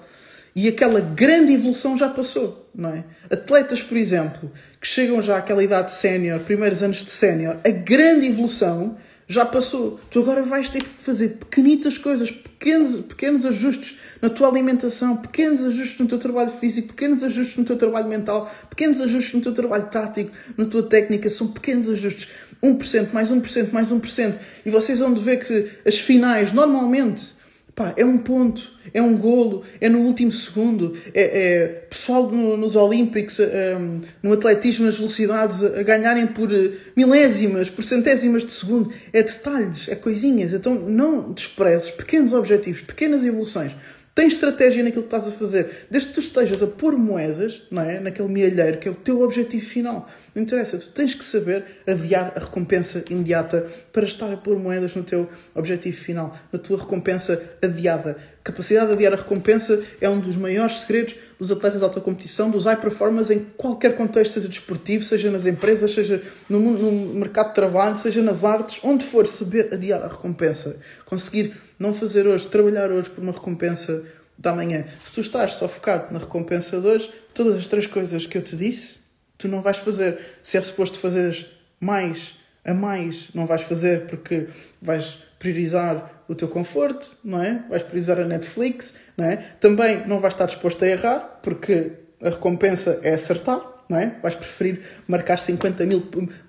e 0.54 0.66
aquela 0.66 0.98
grande 0.98 1.52
evolução 1.52 1.94
já 1.94 2.08
passou, 2.08 2.65
não 2.76 2.90
é? 2.90 3.04
Atletas, 3.30 3.82
por 3.82 3.96
exemplo, 3.96 4.52
que 4.80 4.86
chegam 4.86 5.22
já 5.22 5.38
àquela 5.38 5.64
idade 5.64 5.92
sénior, 5.92 6.40
primeiros 6.40 6.82
anos 6.82 7.04
de 7.04 7.10
sénior, 7.10 7.56
a 7.64 7.70
grande 7.70 8.26
evolução 8.26 8.96
já 9.28 9.44
passou. 9.44 9.98
Tu 10.10 10.20
agora 10.20 10.42
vais 10.42 10.70
ter 10.70 10.82
que 10.82 11.02
fazer 11.02 11.30
pequenitas 11.30 11.98
coisas, 11.98 12.30
pequenos, 12.30 13.00
pequenos 13.00 13.44
ajustes 13.44 13.98
na 14.22 14.28
tua 14.28 14.48
alimentação, 14.48 15.16
pequenos 15.16 15.64
ajustes 15.64 15.98
no 15.98 16.06
teu 16.06 16.18
trabalho 16.18 16.50
físico, 16.50 16.88
pequenos 16.88 17.24
ajustes 17.24 17.56
no 17.56 17.64
teu 17.64 17.76
trabalho 17.76 18.08
mental, 18.08 18.50
pequenos 18.70 19.00
ajustes 19.00 19.34
no 19.34 19.40
teu 19.40 19.52
trabalho 19.52 19.86
tático, 19.86 20.30
na 20.56 20.64
tua 20.64 20.82
técnica. 20.82 21.28
São 21.28 21.48
pequenos 21.48 21.88
ajustes. 21.88 22.28
1%, 22.62 23.08
mais 23.12 23.30
1%, 23.30 23.72
mais 23.72 23.92
1%. 23.92 24.34
E 24.64 24.70
vocês 24.70 24.98
vão 24.98 25.14
ver 25.14 25.44
que 25.44 25.68
as 25.86 25.98
finais, 25.98 26.52
normalmente, 26.52 27.35
Pá, 27.76 27.92
é 27.94 28.06
um 28.06 28.16
ponto, 28.16 28.72
é 28.94 29.02
um 29.02 29.14
golo, 29.18 29.62
é 29.78 29.86
no 29.86 29.98
último 29.98 30.32
segundo. 30.32 30.96
É, 31.12 31.20
é 31.42 31.68
pessoal 31.90 32.30
no, 32.30 32.56
nos 32.56 32.74
Olímpicos, 32.74 33.38
um, 33.38 34.00
no 34.22 34.32
atletismo, 34.32 34.86
nas 34.86 34.96
velocidades, 34.96 35.62
a 35.62 35.82
ganharem 35.82 36.26
por 36.26 36.50
eh, 36.50 36.72
milésimas, 36.96 37.68
por 37.68 37.84
centésimas 37.84 38.46
de 38.46 38.52
segundo. 38.52 38.90
É 39.12 39.22
detalhes, 39.22 39.88
é 39.90 39.94
coisinhas. 39.94 40.54
Então 40.54 40.74
não 40.74 41.32
desprezes 41.32 41.90
pequenos 41.90 42.32
objetivos, 42.32 42.80
pequenas 42.80 43.26
evoluções. 43.26 43.72
Tens 44.16 44.32
estratégia 44.32 44.82
naquilo 44.82 45.02
que 45.02 45.14
estás 45.14 45.28
a 45.28 45.30
fazer. 45.30 45.86
Desde 45.90 46.08
que 46.08 46.14
tu 46.14 46.20
estejas 46.20 46.62
a 46.62 46.66
pôr 46.66 46.96
moedas, 46.96 47.62
não 47.70 47.82
é? 47.82 48.00
Naquele 48.00 48.28
mielheiro 48.28 48.78
que 48.78 48.88
é 48.88 48.90
o 48.90 48.94
teu 48.94 49.20
objetivo 49.20 49.66
final. 49.66 50.08
Não 50.34 50.42
interessa, 50.42 50.78
tu 50.78 50.88
tens 50.88 51.12
que 51.12 51.22
saber 51.22 51.82
adiar 51.86 52.32
a 52.34 52.40
recompensa 52.40 53.04
imediata 53.10 53.66
para 53.92 54.06
estar 54.06 54.32
a 54.32 54.36
pôr 54.38 54.58
moedas 54.58 54.94
no 54.94 55.02
teu 55.02 55.28
objetivo 55.54 55.98
final, 55.98 56.34
na 56.50 56.58
tua 56.58 56.78
recompensa 56.78 57.42
adiada. 57.60 58.16
Capacidade 58.42 58.86
de 58.86 58.92
adiar 58.94 59.12
a 59.12 59.16
recompensa 59.16 59.84
é 60.00 60.08
um 60.08 60.18
dos 60.18 60.36
maiores 60.36 60.78
segredos 60.78 61.14
dos 61.38 61.52
atletas 61.52 61.80
de 61.80 61.84
alta 61.84 62.00
competição, 62.00 62.50
dos 62.50 62.64
high 62.64 62.80
performers 62.80 63.30
em 63.30 63.40
qualquer 63.56 63.96
contexto, 63.96 64.34
seja 64.34 64.48
desportivo, 64.48 65.04
seja 65.04 65.30
nas 65.30 65.46
empresas, 65.46 65.92
seja 65.92 66.22
no, 66.48 66.58
no 66.58 67.14
mercado 67.14 67.48
de 67.48 67.54
trabalho, 67.54 67.96
seja 67.96 68.22
nas 68.22 68.44
artes, 68.44 68.80
onde 68.82 69.04
for, 69.04 69.26
saber 69.26 69.72
adiar 69.72 70.02
a 70.02 70.08
recompensa. 70.08 70.80
Conseguir 71.04 71.54
não 71.78 71.92
fazer 71.92 72.26
hoje, 72.26 72.46
trabalhar 72.46 72.90
hoje 72.90 73.10
por 73.10 73.22
uma 73.22 73.32
recompensa 73.32 74.04
da 74.38 74.54
manhã. 74.54 74.84
Se 75.04 75.12
tu 75.12 75.20
estás 75.20 75.52
só 75.52 75.68
focado 75.68 76.12
na 76.12 76.18
recompensa 76.18 76.80
de 76.80 76.86
hoje, 76.86 77.12
todas 77.34 77.56
as 77.56 77.66
três 77.66 77.86
coisas 77.86 78.26
que 78.26 78.36
eu 78.36 78.42
te 78.42 78.56
disse, 78.56 79.00
tu 79.38 79.48
não 79.48 79.62
vais 79.62 79.76
fazer. 79.76 80.18
Se 80.42 80.56
é 80.56 80.62
suposto 80.62 80.98
fazeres 80.98 81.46
mais 81.80 82.34
a 82.64 82.74
mais, 82.74 83.28
não 83.32 83.46
vais 83.46 83.62
fazer 83.62 84.06
porque 84.06 84.48
vais 84.82 85.18
priorizar 85.38 86.24
o 86.28 86.34
teu 86.34 86.48
conforto, 86.48 87.16
não 87.22 87.42
é? 87.42 87.64
Vais 87.68 87.82
priorizar 87.82 88.18
a 88.18 88.24
Netflix, 88.24 88.94
não 89.16 89.26
é? 89.26 89.36
Também 89.60 90.06
não 90.06 90.20
vais 90.20 90.34
estar 90.34 90.46
disposto 90.46 90.84
a 90.84 90.88
errar, 90.88 91.40
porque 91.42 91.92
a 92.20 92.30
recompensa 92.30 93.00
é 93.02 93.14
acertar, 93.14 93.60
não 93.88 93.98
é? 93.98 94.16
Vais 94.22 94.34
preferir 94.34 94.80
marcar 95.06 95.38
50 95.38 95.84
mil 95.86 96.02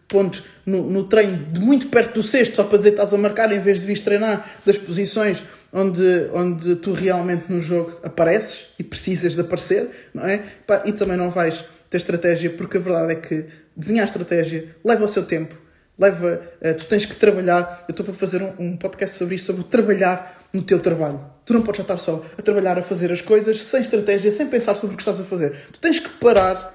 pontos 0.07 0.43
no, 0.65 0.89
no 0.89 1.03
treino 1.03 1.37
de 1.51 1.59
muito 1.59 1.87
perto 1.87 2.15
do 2.15 2.23
sexto, 2.23 2.55
só 2.55 2.63
para 2.63 2.77
dizer 2.77 2.91
que 2.91 2.95
estás 2.95 3.13
a 3.13 3.17
marcar, 3.17 3.51
em 3.51 3.59
vez 3.59 3.81
de 3.81 3.85
vir 3.85 3.99
treinar 4.01 4.49
das 4.65 4.77
posições 4.77 5.43
onde, 5.71 6.29
onde 6.33 6.75
tu 6.77 6.93
realmente 6.93 7.51
no 7.51 7.61
jogo 7.61 7.99
apareces 8.03 8.67
e 8.79 8.83
precisas 8.83 9.35
de 9.35 9.41
aparecer, 9.41 9.89
não 10.13 10.25
é? 10.25 10.43
E 10.85 10.93
também 10.93 11.17
não 11.17 11.29
vais 11.29 11.63
ter 11.89 11.97
estratégia, 11.97 12.49
porque 12.49 12.77
a 12.77 12.79
verdade 12.79 13.13
é 13.13 13.15
que 13.15 13.45
desenhar 13.75 14.05
estratégia 14.05 14.75
leva 14.83 15.05
o 15.05 15.07
seu 15.07 15.23
tempo, 15.23 15.55
leva, 15.97 16.41
uh, 16.61 16.73
tu 16.75 16.85
tens 16.85 17.05
que 17.05 17.15
trabalhar. 17.15 17.85
Eu 17.87 17.91
estou 17.91 18.05
para 18.05 18.13
fazer 18.13 18.41
um, 18.41 18.53
um, 18.59 18.77
podcast 18.77 19.17
sobre 19.17 19.35
isso, 19.35 19.45
sobre 19.47 19.63
trabalhar 19.63 20.47
no 20.53 20.61
teu 20.61 20.79
trabalho. 20.79 21.19
Tu 21.45 21.53
não 21.53 21.61
podes 21.61 21.81
estar 21.81 21.97
só 21.97 22.23
a 22.37 22.41
trabalhar, 22.41 22.77
a 22.77 22.81
fazer 22.81 23.11
as 23.11 23.21
coisas 23.21 23.61
sem 23.63 23.81
estratégia, 23.81 24.31
sem 24.31 24.47
pensar 24.47 24.75
sobre 24.75 24.93
o 24.93 24.97
que 24.97 25.01
estás 25.01 25.19
a 25.19 25.23
fazer. 25.23 25.55
Tu 25.71 25.79
tens 25.79 25.99
que 25.99 26.09
parar, 26.09 26.73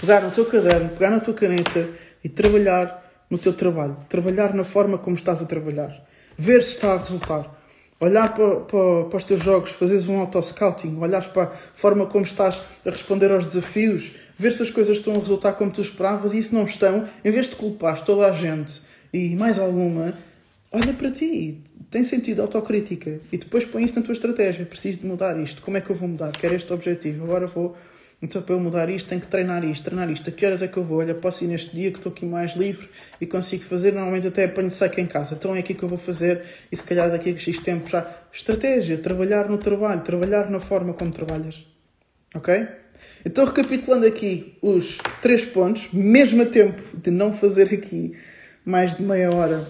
pegar 0.00 0.20
no 0.22 0.30
teu 0.30 0.46
caderno, 0.46 0.88
pegar 0.90 1.10
na 1.10 1.20
tua 1.20 1.34
caneta 1.34 1.88
e 2.22 2.28
trabalhar 2.28 3.26
no 3.28 3.38
teu 3.38 3.52
trabalho. 3.52 3.96
Trabalhar 4.08 4.54
na 4.54 4.64
forma 4.64 4.98
como 4.98 5.16
estás 5.16 5.42
a 5.42 5.46
trabalhar. 5.46 6.04
Ver 6.36 6.62
se 6.62 6.70
está 6.70 6.94
a 6.94 6.98
resultar 6.98 7.59
olhar 8.00 8.34
para, 8.34 8.60
para, 8.60 9.04
para, 9.04 9.16
os 9.16 9.24
teus 9.24 9.40
jogos, 9.40 9.70
fazeres 9.70 10.08
um 10.08 10.18
auto-scouting, 10.18 10.96
olhares 10.98 11.26
para 11.26 11.44
a 11.44 11.50
forma 11.74 12.06
como 12.06 12.24
estás 12.24 12.62
a 12.84 12.90
responder 12.90 13.30
aos 13.30 13.44
desafios, 13.44 14.12
ver 14.36 14.52
se 14.52 14.62
as 14.62 14.70
coisas 14.70 14.96
estão 14.96 15.14
a 15.14 15.18
resultar 15.18 15.52
como 15.52 15.70
tu 15.70 15.82
esperavas 15.82 16.32
e 16.32 16.42
se 16.42 16.54
não 16.54 16.64
estão, 16.64 17.04
em 17.22 17.30
vez 17.30 17.46
de 17.46 17.56
culpar 17.56 18.02
toda 18.02 18.26
a 18.26 18.32
gente 18.32 18.80
e 19.12 19.36
mais 19.36 19.58
alguma, 19.58 20.14
olha 20.72 20.94
para 20.94 21.10
ti, 21.10 21.58
tem 21.90 22.02
sentido 22.02 22.40
autocrítica 22.40 23.20
e 23.30 23.36
depois 23.36 23.64
põe 23.64 23.84
isso 23.84 23.98
na 23.98 24.02
tua 24.02 24.12
estratégia. 24.12 24.64
Preciso 24.64 25.00
de 25.00 25.06
mudar 25.06 25.38
isto. 25.40 25.60
Como 25.60 25.76
é 25.76 25.80
que 25.80 25.90
eu 25.90 25.96
vou 25.96 26.08
mudar? 26.08 26.30
Quero 26.30 26.54
este 26.54 26.72
objetivo. 26.72 27.24
Agora 27.24 27.48
vou 27.48 27.76
então, 28.22 28.42
para 28.42 28.54
eu 28.54 28.60
mudar 28.60 28.90
isto, 28.90 29.08
tenho 29.08 29.20
que 29.20 29.28
treinar 29.28 29.64
isto, 29.64 29.84
treinar 29.84 30.10
isto. 30.10 30.28
A 30.28 30.32
que 30.32 30.44
horas 30.44 30.60
é 30.62 30.68
que 30.68 30.76
eu 30.76 30.84
vou? 30.84 30.98
Olha, 30.98 31.14
posso 31.14 31.42
ir 31.42 31.46
neste 31.46 31.74
dia 31.74 31.90
que 31.90 31.96
estou 31.96 32.12
aqui 32.12 32.26
mais 32.26 32.54
livre 32.54 32.86
e 33.18 33.26
consigo 33.26 33.64
fazer. 33.64 33.92
Normalmente 33.92 34.26
até 34.26 34.44
apanho 34.44 34.70
seca 34.70 35.00
em 35.00 35.06
casa. 35.06 35.34
Então 35.34 35.56
é 35.56 35.60
aqui 35.60 35.72
que 35.72 35.82
eu 35.82 35.88
vou 35.88 35.96
fazer 35.96 36.42
e 36.70 36.76
se 36.76 36.84
calhar 36.84 37.10
daqui 37.10 37.32
a 37.32 37.36
X 37.36 37.58
tempo 37.60 37.88
já. 37.88 38.06
Estratégia, 38.30 38.98
trabalhar 38.98 39.48
no 39.48 39.56
trabalho, 39.56 40.02
trabalhar 40.02 40.50
na 40.50 40.60
forma 40.60 40.92
como 40.92 41.10
trabalhas. 41.10 41.64
Ok? 42.34 42.68
Então, 43.24 43.46
recapitulando 43.46 44.06
aqui 44.06 44.58
os 44.60 44.98
três 45.22 45.46
pontos, 45.46 45.88
mesmo 45.90 46.42
a 46.42 46.46
tempo 46.46 46.82
de 46.96 47.10
não 47.10 47.32
fazer 47.32 47.72
aqui 47.72 48.14
mais 48.64 48.96
de 48.96 49.02
meia 49.02 49.34
hora 49.34 49.66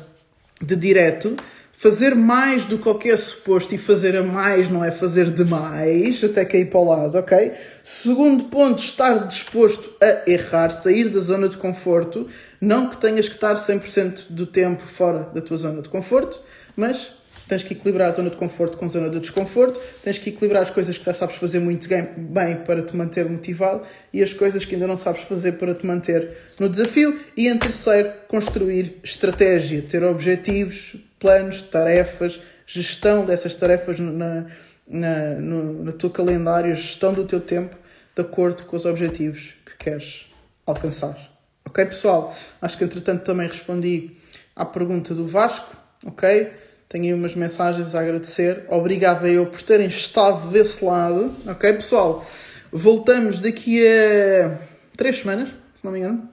de 0.61 0.75
direto, 0.75 1.37
fazer 1.81 2.15
mais 2.15 2.67
do 2.67 2.79
que 2.79 2.87
o 2.87 2.95
que 2.95 3.09
é 3.09 3.17
suposto 3.17 3.75
e 3.75 3.79
fazer 3.79 4.15
a 4.15 4.23
mais 4.23 4.69
não 4.69 4.85
é 4.85 4.91
fazer 4.91 5.31
demais, 5.31 6.23
até 6.23 6.45
cair 6.45 6.69
para 6.69 6.79
o 6.79 6.85
lado, 6.85 7.17
ok? 7.17 7.53
Segundo 7.83 8.45
ponto, 8.45 8.83
estar 8.83 9.27
disposto 9.27 9.89
a 9.99 10.31
errar, 10.31 10.69
sair 10.69 11.09
da 11.09 11.19
zona 11.21 11.49
de 11.49 11.57
conforto. 11.57 12.27
Não 12.61 12.91
que 12.91 12.99
tenhas 12.99 13.29
que 13.29 13.35
estar 13.35 13.55
100% 13.55 14.27
do 14.29 14.45
tempo 14.45 14.83
fora 14.83 15.31
da 15.33 15.41
tua 15.41 15.57
zona 15.57 15.81
de 15.81 15.89
conforto, 15.89 16.43
mas 16.77 17.13
tens 17.51 17.65
que 17.65 17.73
equilibrar 17.75 18.09
a 18.09 18.13
zona 18.13 18.31
de 18.31 18.37
conforto 18.37 18.79
com 18.79 18.85
a 18.85 18.89
zona 18.89 19.11
de 19.11 19.19
desconforto, 19.19 19.81
tens 20.05 20.19
que 20.19 20.31
equilibrar 20.31 20.63
as 20.63 20.71
coisas 20.71 20.97
que 20.97 21.05
já 21.05 21.13
sabes 21.13 21.35
fazer 21.35 21.59
muito 21.59 21.89
bem 22.17 22.57
para 22.65 22.81
te 22.81 22.97
manter 22.97 23.29
motivado 23.29 23.83
e 24.13 24.23
as 24.23 24.33
coisas 24.33 24.65
que 24.65 24.77
ainda 24.77 24.87
não 24.87 24.97
sabes 24.97 25.23
fazer 25.23 25.53
para 25.53 25.75
te 25.75 25.85
manter 25.85 26.31
no 26.61 26.69
desafio. 26.69 27.19
E 27.37 27.49
em 27.49 27.59
terceiro, 27.59 28.13
construir 28.29 29.01
estratégia, 29.03 29.83
ter 29.83 30.05
objetivos, 30.05 30.95
planos, 31.19 31.61
tarefas, 31.61 32.41
gestão 32.65 33.27
dessas 33.27 33.57
tarefas 33.57 33.99
na, 33.99 34.47
na, 34.87 35.35
no, 35.41 35.73
no 35.85 35.93
teu 35.93 36.09
calendário, 36.09 36.73
gestão 36.77 37.13
do 37.13 37.25
teu 37.27 37.41
tempo 37.41 37.75
de 38.15 38.23
acordo 38.23 38.65
com 38.65 38.77
os 38.77 38.87
objetivos 38.87 39.55
que 39.67 39.77
queres 39.77 40.27
alcançar. 40.65 41.19
Ok, 41.65 41.85
pessoal? 41.85 42.33
Acho 42.63 42.79
que 42.79 42.85
entretanto 42.85 43.25
também 43.25 43.49
respondi 43.49 44.13
à 44.55 44.65
pergunta 44.65 45.13
do 45.17 45.27
Vasco. 45.27 45.77
Ok? 46.07 46.70
Tenho 46.91 47.05
aí 47.05 47.15
umas 47.15 47.37
mensagens 47.37 47.95
a 47.95 48.01
agradecer. 48.01 48.65
Obrigado 48.67 49.25
a 49.25 49.29
eu 49.29 49.47
por 49.47 49.63
terem 49.63 49.87
estado 49.87 50.51
desse 50.51 50.85
lado. 50.85 51.33
Ok, 51.47 51.73
pessoal? 51.75 52.27
Voltamos 52.73 53.39
daqui 53.39 53.87
a 53.87 54.59
três 54.97 55.19
semanas, 55.19 55.51
se 55.51 55.85
não 55.85 55.93
me 55.93 56.01
engano. 56.01 56.29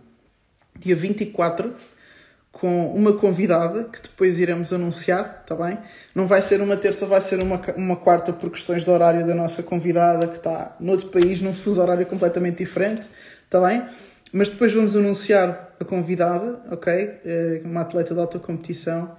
Dia 0.80 0.96
24 0.96 1.76
com 2.52 2.91
uma 2.91 3.13
convidada 3.13 3.84
que 3.84 4.02
depois 4.02 4.39
iremos 4.39 4.74
anunciar, 4.74 5.43
está 5.43 5.54
bem? 5.54 5.78
Não 6.15 6.26
vai 6.26 6.41
ser 6.41 6.60
uma 6.60 6.76
terça, 6.76 7.06
vai 7.06 7.22
ser 7.22 7.39
uma, 7.39 7.62
uma 7.76 7.96
quarta 7.96 8.34
por 8.34 8.50
questões 8.50 8.84
de 8.84 8.89
horário 8.89 9.28
da 9.28 9.36
nossa 9.36 9.62
convidada 9.62 10.28
que 10.28 10.38
está 10.38 10.76
noutro 10.80 11.10
país, 11.10 11.39
num 11.39 11.54
fuso 11.54 11.80
horário 11.80 12.04
completamente 12.08 12.58
diferente, 12.58 13.08
está 13.46 13.62
bem? 13.62 13.88
Mas 14.34 14.50
depois 14.50 14.72
vamos 14.72 14.96
anunciar 14.96 15.76
a 15.80 15.86
convidada, 15.86 16.60
ok? 16.72 16.91
É 17.24 17.62
uma 17.63 17.82
atleta 17.82 18.15
de 18.15 18.20
alta 18.20 18.39
competição 18.39 19.15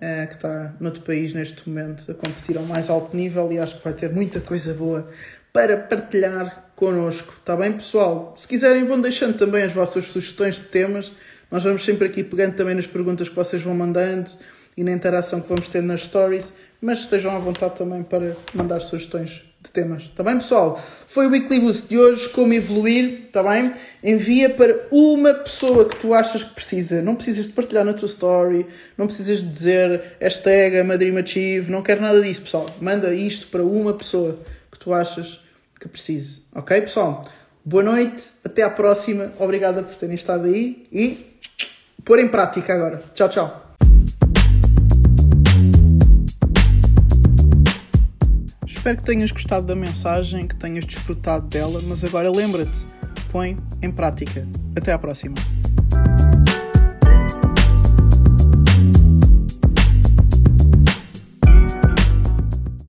que 0.00 0.34
está 0.34 0.74
noutro 0.78 1.02
país 1.02 1.32
neste 1.32 1.68
momento 1.68 2.10
a 2.10 2.14
competir 2.14 2.56
ao 2.56 2.62
mais 2.64 2.88
alto 2.88 3.16
nível 3.16 3.50
e 3.52 3.58
acho 3.58 3.78
que 3.78 3.84
vai 3.84 3.92
ter 3.92 4.10
muita 4.10 4.40
coisa 4.40 4.72
boa 4.72 5.08
para 5.52 5.76
partilhar 5.76 6.70
connosco, 6.76 7.34
está 7.40 7.56
bem, 7.56 7.72
pessoal? 7.72 8.32
Se 8.36 8.46
quiserem, 8.46 8.84
vão 8.84 9.00
deixando 9.00 9.36
também 9.36 9.64
as 9.64 9.72
vossas 9.72 10.04
sugestões 10.04 10.54
de 10.54 10.66
temas. 10.66 11.12
Nós 11.50 11.64
vamos 11.64 11.84
sempre 11.84 12.06
aqui 12.06 12.22
pegando 12.22 12.54
também 12.54 12.74
nas 12.74 12.86
perguntas 12.86 13.28
que 13.28 13.34
vocês 13.34 13.60
vão 13.60 13.74
mandando 13.74 14.30
e 14.76 14.84
na 14.84 14.92
interação 14.92 15.40
que 15.40 15.48
vamos 15.48 15.66
ter 15.66 15.82
nas 15.82 16.02
stories, 16.02 16.52
mas 16.80 17.00
estejam 17.00 17.34
à 17.34 17.38
vontade 17.40 17.74
também 17.74 18.04
para 18.04 18.36
mandar 18.54 18.78
sugestões 18.78 19.47
de 19.60 19.70
temas. 19.70 20.04
Está 20.04 20.22
bem, 20.22 20.36
pessoal? 20.36 20.80
Foi 21.08 21.26
o 21.26 21.30
Weekly 21.30 21.60
Boost 21.60 21.88
de 21.88 21.98
hoje, 21.98 22.28
como 22.28 22.52
evoluir, 22.52 23.24
está 23.26 23.42
bem? 23.42 23.72
Envia 24.02 24.50
para 24.50 24.86
uma 24.90 25.34
pessoa 25.34 25.88
que 25.88 25.96
tu 25.96 26.14
achas 26.14 26.42
que 26.42 26.54
precisa. 26.54 27.02
Não 27.02 27.16
precisas 27.16 27.46
de 27.46 27.52
partilhar 27.52 27.84
na 27.84 27.92
tua 27.92 28.06
story, 28.06 28.66
não 28.96 29.06
precisas 29.06 29.40
de 29.40 29.46
dizer 29.46 30.16
hashtag 30.20 30.76
Achieve, 31.18 31.70
não 31.70 31.82
quero 31.82 32.00
nada 32.00 32.20
disso, 32.20 32.42
pessoal. 32.42 32.66
Manda 32.80 33.12
isto 33.12 33.48
para 33.48 33.62
uma 33.62 33.92
pessoa 33.94 34.38
que 34.70 34.78
tu 34.78 34.94
achas 34.94 35.40
que 35.80 35.88
precise. 35.88 36.42
Ok, 36.54 36.80
pessoal? 36.82 37.24
Boa 37.64 37.82
noite, 37.82 38.30
até 38.44 38.62
à 38.62 38.70
próxima. 38.70 39.32
Obrigada 39.38 39.82
por 39.82 39.94
terem 39.96 40.14
estado 40.14 40.46
aí 40.46 40.82
e 40.92 41.38
pôr 42.04 42.18
em 42.18 42.28
prática 42.28 42.72
agora. 42.72 43.02
Tchau, 43.14 43.28
tchau. 43.28 43.67
Espero 48.88 49.02
que 49.02 49.04
tenhas 49.04 49.30
gostado 49.30 49.66
da 49.66 49.76
mensagem, 49.76 50.46
que 50.46 50.56
tenhas 50.56 50.86
desfrutado 50.86 51.46
dela, 51.46 51.78
mas 51.86 52.02
agora 52.04 52.30
lembra-te, 52.30 52.86
põe 53.30 53.54
em 53.82 53.90
prática. 53.90 54.48
Até 54.74 54.92
à 54.92 54.98
próxima. 54.98 55.34